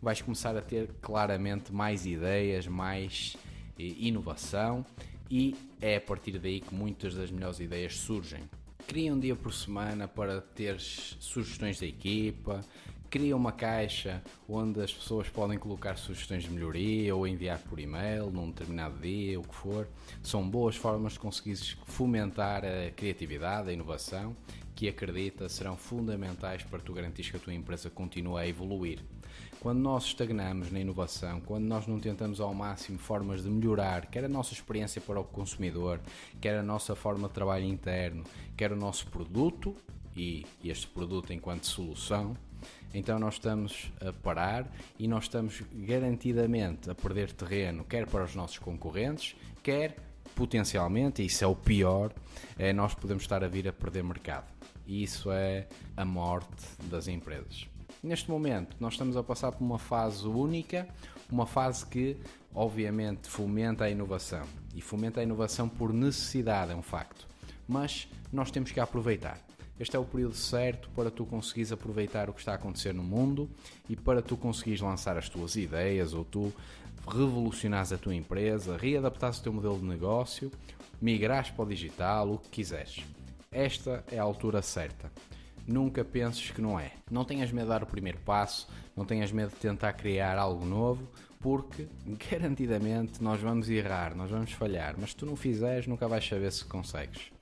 vais 0.00 0.20
começar 0.20 0.56
a 0.56 0.62
ter 0.62 0.90
claramente 1.00 1.72
mais 1.72 2.06
ideias, 2.06 2.66
mais 2.66 3.36
eh, 3.78 3.94
inovação 3.98 4.84
e 5.30 5.54
é 5.80 5.96
a 5.96 6.00
partir 6.00 6.38
daí 6.38 6.60
que 6.60 6.74
muitas 6.74 7.14
das 7.14 7.30
melhores 7.30 7.60
ideias 7.60 7.96
surgem. 7.96 8.42
Cria 8.86 9.14
um 9.14 9.18
dia 9.18 9.34
por 9.34 9.52
semana 9.52 10.06
para 10.06 10.40
ter 10.40 10.78
sugestões 10.78 11.80
da 11.80 11.86
equipa, 11.86 12.60
cria 13.08 13.36
uma 13.36 13.52
caixa 13.52 14.22
onde 14.48 14.80
as 14.80 14.92
pessoas 14.92 15.28
podem 15.28 15.58
colocar 15.58 15.96
sugestões 15.96 16.44
de 16.44 16.50
melhoria 16.50 17.14
ou 17.14 17.26
enviar 17.26 17.58
por 17.58 17.78
e-mail 17.78 18.30
num 18.30 18.50
determinado 18.50 18.98
dia, 18.98 19.38
o 19.38 19.42
que 19.42 19.54
for. 19.54 19.88
São 20.22 20.48
boas 20.48 20.76
formas 20.76 21.14
de 21.14 21.20
conseguir 21.20 21.56
fomentar 21.86 22.64
a 22.64 22.90
criatividade, 22.90 23.70
a 23.70 23.72
inovação, 23.72 24.36
que 24.74 24.88
acredita 24.88 25.48
serão 25.48 25.76
fundamentais 25.76 26.62
para 26.62 26.78
tu 26.78 26.92
garantir 26.92 27.30
que 27.30 27.36
a 27.36 27.40
tua 27.40 27.54
empresa 27.54 27.88
continue 27.90 28.38
a 28.40 28.46
evoluir. 28.46 28.98
Quando 29.62 29.78
nós 29.78 30.06
estagnamos 30.06 30.72
na 30.72 30.80
inovação, 30.80 31.40
quando 31.40 31.66
nós 31.66 31.86
não 31.86 32.00
tentamos 32.00 32.40
ao 32.40 32.52
máximo 32.52 32.98
formas 32.98 33.44
de 33.44 33.48
melhorar, 33.48 34.06
quer 34.06 34.24
a 34.24 34.28
nossa 34.28 34.52
experiência 34.52 35.00
para 35.00 35.20
o 35.20 35.24
consumidor, 35.24 36.00
quer 36.40 36.58
a 36.58 36.64
nossa 36.64 36.96
forma 36.96 37.28
de 37.28 37.34
trabalho 37.34 37.64
interno, 37.64 38.24
quer 38.56 38.72
o 38.72 38.76
nosso 38.76 39.06
produto 39.06 39.76
e 40.16 40.44
este 40.64 40.88
produto 40.88 41.32
enquanto 41.32 41.68
solução, 41.68 42.36
então 42.92 43.20
nós 43.20 43.34
estamos 43.34 43.92
a 44.04 44.12
parar 44.12 44.68
e 44.98 45.06
nós 45.06 45.24
estamos 45.26 45.62
garantidamente 45.72 46.90
a 46.90 46.94
perder 46.96 47.30
terreno, 47.30 47.84
quer 47.84 48.08
para 48.08 48.24
os 48.24 48.34
nossos 48.34 48.58
concorrentes, 48.58 49.36
quer 49.62 49.94
potencialmente, 50.34 51.22
e 51.22 51.26
isso 51.26 51.44
é 51.44 51.46
o 51.46 51.54
pior, 51.54 52.12
é 52.58 52.72
nós 52.72 52.94
podemos 52.96 53.22
estar 53.22 53.44
a 53.44 53.46
vir 53.46 53.68
a 53.68 53.72
perder 53.72 54.02
mercado. 54.02 54.52
E 54.88 55.04
isso 55.04 55.30
é 55.30 55.68
a 55.96 56.04
morte 56.04 56.66
das 56.90 57.06
empresas. 57.06 57.71
Neste 58.02 58.28
momento, 58.28 58.74
nós 58.80 58.94
estamos 58.94 59.16
a 59.16 59.22
passar 59.22 59.52
por 59.52 59.64
uma 59.64 59.78
fase 59.78 60.26
única, 60.26 60.88
uma 61.30 61.46
fase 61.46 61.86
que, 61.86 62.16
obviamente, 62.52 63.28
fomenta 63.28 63.84
a 63.84 63.90
inovação. 63.90 64.44
E 64.74 64.80
fomenta 64.80 65.20
a 65.20 65.22
inovação 65.22 65.68
por 65.68 65.92
necessidade, 65.92 66.72
é 66.72 66.74
um 66.74 66.82
facto. 66.82 67.28
Mas 67.68 68.08
nós 68.32 68.50
temos 68.50 68.72
que 68.72 68.80
aproveitar. 68.80 69.38
Este 69.78 69.94
é 69.94 69.98
o 70.00 70.04
período 70.04 70.34
certo 70.34 70.90
para 70.96 71.12
tu 71.12 71.24
conseguires 71.24 71.70
aproveitar 71.70 72.28
o 72.28 72.32
que 72.32 72.40
está 72.40 72.52
a 72.52 72.54
acontecer 72.56 72.92
no 72.92 73.04
mundo 73.04 73.48
e 73.88 73.94
para 73.94 74.20
tu 74.20 74.36
conseguires 74.36 74.80
lançar 74.80 75.16
as 75.16 75.28
tuas 75.28 75.54
ideias 75.54 76.12
ou 76.12 76.24
tu 76.24 76.52
revolucionares 77.06 77.92
a 77.92 77.98
tua 77.98 78.14
empresa, 78.14 78.76
readaptares 78.76 79.38
o 79.38 79.42
teu 79.44 79.52
modelo 79.52 79.78
de 79.78 79.84
negócio, 79.84 80.50
migrares 81.00 81.50
para 81.50 81.64
o 81.64 81.68
digital, 81.68 82.32
o 82.32 82.38
que 82.38 82.48
quiseres. 82.48 83.04
Esta 83.50 84.04
é 84.10 84.18
a 84.18 84.22
altura 84.22 84.60
certa. 84.60 85.10
Nunca 85.66 86.04
penses 86.04 86.50
que 86.50 86.60
não 86.60 86.78
é. 86.78 86.92
Não 87.10 87.24
tenhas 87.24 87.50
medo 87.52 87.64
de 87.64 87.70
dar 87.70 87.82
o 87.82 87.86
primeiro 87.86 88.18
passo, 88.18 88.68
não 88.96 89.04
tenhas 89.04 89.32
medo 89.32 89.50
de 89.50 89.56
tentar 89.56 89.92
criar 89.92 90.38
algo 90.38 90.64
novo, 90.64 91.08
porque 91.40 91.88
garantidamente 92.30 93.22
nós 93.22 93.40
vamos 93.40 93.68
errar, 93.68 94.14
nós 94.14 94.30
vamos 94.30 94.52
falhar, 94.52 94.94
mas 94.98 95.10
se 95.10 95.16
tu 95.16 95.26
não 95.26 95.36
fizeres, 95.36 95.86
nunca 95.86 96.06
vais 96.06 96.26
saber 96.26 96.52
se 96.52 96.64
consegues. 96.64 97.32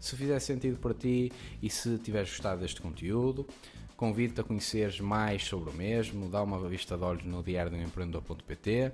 Se 0.00 0.16
fizer 0.16 0.38
sentido 0.40 0.78
para 0.78 0.94
ti 0.94 1.32
e 1.62 1.68
se 1.70 1.98
tiveres 1.98 2.30
gostado 2.30 2.60
deste 2.60 2.80
conteúdo, 2.80 3.46
convido-te 3.96 4.40
a 4.40 4.44
conheceres 4.44 5.00
mais 5.00 5.44
sobre 5.44 5.70
o 5.70 5.72
mesmo, 5.72 6.28
dá 6.28 6.42
uma 6.42 6.68
vista 6.68 6.96
de 6.96 7.02
olhos 7.02 7.24
no 7.24 7.42
diário 7.42 7.70
do 7.70 7.76
empreendedor.pt, 7.76 8.92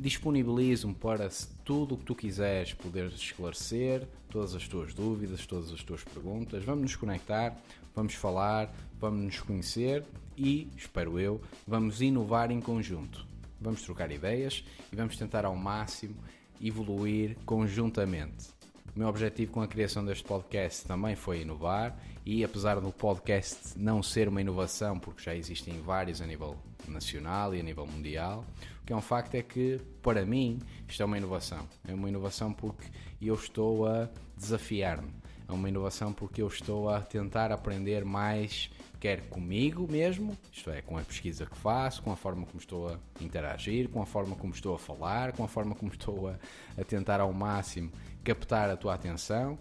disponibilizo-me 0.00 0.94
para 0.94 1.28
tudo 1.64 1.94
o 1.94 1.98
que 1.98 2.04
tu 2.04 2.14
quiseres 2.14 2.72
poderes 2.72 3.14
esclarecer, 3.14 4.06
todas 4.30 4.54
as 4.54 4.66
tuas 4.66 4.94
dúvidas, 4.94 5.46
todas 5.46 5.72
as 5.72 5.82
tuas 5.82 6.02
perguntas, 6.04 6.64
vamos 6.64 6.82
nos 6.82 6.96
conectar, 6.96 7.56
vamos 7.96 8.14
falar, 8.14 8.70
vamos 9.00 9.24
nos 9.24 9.40
conhecer 9.40 10.04
e, 10.36 10.68
espero 10.76 11.18
eu, 11.18 11.40
vamos 11.66 12.02
inovar 12.02 12.50
em 12.50 12.60
conjunto. 12.60 13.26
Vamos 13.58 13.80
trocar 13.80 14.12
ideias 14.12 14.62
e 14.92 14.96
vamos 14.96 15.16
tentar 15.16 15.46
ao 15.46 15.56
máximo 15.56 16.14
evoluir 16.60 17.38
conjuntamente. 17.46 18.48
O 18.94 18.98
meu 18.98 19.08
objetivo 19.08 19.52
com 19.52 19.62
a 19.62 19.66
criação 19.66 20.04
deste 20.04 20.24
podcast 20.24 20.86
também 20.86 21.16
foi 21.16 21.40
inovar 21.40 21.98
e 22.24 22.44
apesar 22.44 22.80
do 22.80 22.92
podcast 22.92 23.78
não 23.78 24.02
ser 24.02 24.28
uma 24.28 24.42
inovação, 24.42 24.98
porque 24.98 25.22
já 25.22 25.34
existem 25.34 25.80
vários 25.80 26.20
a 26.20 26.26
nível 26.26 26.56
nacional 26.86 27.54
e 27.54 27.60
a 27.60 27.62
nível 27.62 27.86
mundial, 27.86 28.44
o 28.82 28.86
que 28.86 28.92
é 28.92 28.96
um 28.96 29.00
facto 29.00 29.34
é 29.34 29.42
que, 29.42 29.80
para 30.02 30.24
mim, 30.24 30.60
isto 30.86 31.02
é 31.02 31.06
uma 31.06 31.16
inovação. 31.16 31.66
É 31.88 31.94
uma 31.94 32.08
inovação 32.08 32.52
porque 32.52 32.86
eu 33.20 33.34
estou 33.34 33.86
a 33.88 34.08
desafiar-me. 34.36 35.10
É 35.48 35.52
uma 35.52 35.68
inovação 35.68 36.12
porque 36.12 36.42
eu 36.42 36.48
estou 36.48 36.88
a 36.88 37.00
tentar 37.00 37.52
aprender 37.52 38.04
mais 38.04 38.70
quer 38.98 39.28
comigo 39.28 39.86
mesmo, 39.90 40.36
isto 40.52 40.70
é, 40.70 40.80
com 40.80 40.96
a 40.96 41.02
pesquisa 41.02 41.46
que 41.46 41.56
faço, 41.56 42.02
com 42.02 42.10
a 42.10 42.16
forma 42.16 42.46
como 42.46 42.58
estou 42.58 42.88
a 42.88 42.98
interagir, 43.20 43.88
com 43.88 44.02
a 44.02 44.06
forma 44.06 44.34
como 44.34 44.52
estou 44.52 44.74
a 44.74 44.78
falar, 44.78 45.32
com 45.32 45.44
a 45.44 45.48
forma 45.48 45.74
como 45.74 45.92
estou 45.92 46.28
a, 46.28 46.36
a 46.80 46.84
tentar 46.84 47.20
ao 47.20 47.32
máximo 47.32 47.90
captar 48.24 48.68
a 48.70 48.76
tua 48.76 48.94
atenção, 48.94 49.58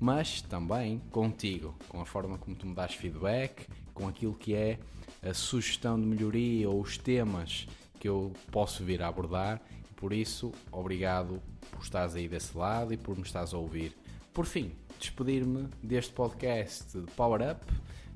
mas 0.00 0.40
também 0.42 1.00
contigo, 1.10 1.74
com 1.88 2.00
a 2.00 2.04
forma 2.04 2.38
como 2.38 2.56
tu 2.56 2.66
me 2.66 2.74
dás 2.74 2.94
feedback, 2.94 3.66
com 3.94 4.08
aquilo 4.08 4.34
que 4.34 4.54
é 4.54 4.78
a 5.22 5.34
sugestão 5.34 6.00
de 6.00 6.06
melhoria 6.06 6.68
ou 6.68 6.80
os 6.80 6.96
temas 6.98 7.68
que 8.00 8.08
eu 8.08 8.32
posso 8.50 8.84
vir 8.84 9.02
a 9.02 9.08
abordar. 9.08 9.60
Por 9.96 10.12
isso, 10.12 10.52
obrigado 10.70 11.42
por 11.70 11.82
estares 11.82 12.14
aí 12.14 12.28
desse 12.28 12.56
lado 12.56 12.92
e 12.92 12.96
por 12.96 13.16
me 13.16 13.22
estás 13.22 13.52
a 13.52 13.58
ouvir. 13.58 13.96
Por 14.38 14.46
fim, 14.46 14.70
despedir-me 15.00 15.68
deste 15.82 16.12
podcast 16.12 16.96
de 16.96 17.10
Power 17.14 17.40
Up 17.42 17.66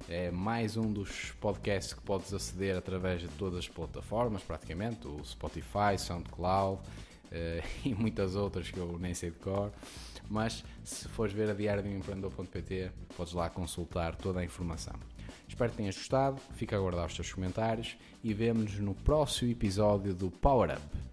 é 0.08 0.30
mais 0.30 0.76
um 0.76 0.92
dos 0.92 1.32
podcasts 1.40 1.92
que 1.92 2.00
podes 2.00 2.32
aceder 2.32 2.76
através 2.76 3.22
de 3.22 3.28
todas 3.30 3.58
as 3.58 3.68
plataformas, 3.68 4.40
praticamente, 4.44 5.08
o 5.08 5.20
Spotify, 5.24 5.98
SoundCloud 5.98 6.80
uh, 6.80 6.82
e 7.84 7.92
muitas 7.92 8.36
outras 8.36 8.70
que 8.70 8.78
eu 8.78 8.96
nem 9.00 9.14
sei 9.14 9.32
de 9.32 9.38
cor. 9.38 9.72
Mas 10.30 10.64
se 10.84 11.08
fores 11.08 11.32
ver 11.32 11.50
a 11.50 11.54
diário 11.54 11.82
do 11.82 11.88
empreendedor.pt, 11.88 12.92
podes 13.16 13.32
lá 13.32 13.50
consultar 13.50 14.14
toda 14.14 14.38
a 14.38 14.44
informação. 14.44 14.94
Espero 15.48 15.72
que 15.72 15.76
tenhas 15.76 15.96
gostado, 15.96 16.40
fica 16.52 16.76
a 16.76 16.78
aguardar 16.78 17.06
os 17.06 17.16
teus 17.16 17.32
comentários 17.32 17.96
e 18.22 18.32
vemo-nos 18.32 18.78
no 18.78 18.94
próximo 18.94 19.50
episódio 19.50 20.14
do 20.14 20.30
Power 20.30 20.70
Up. 20.70 21.11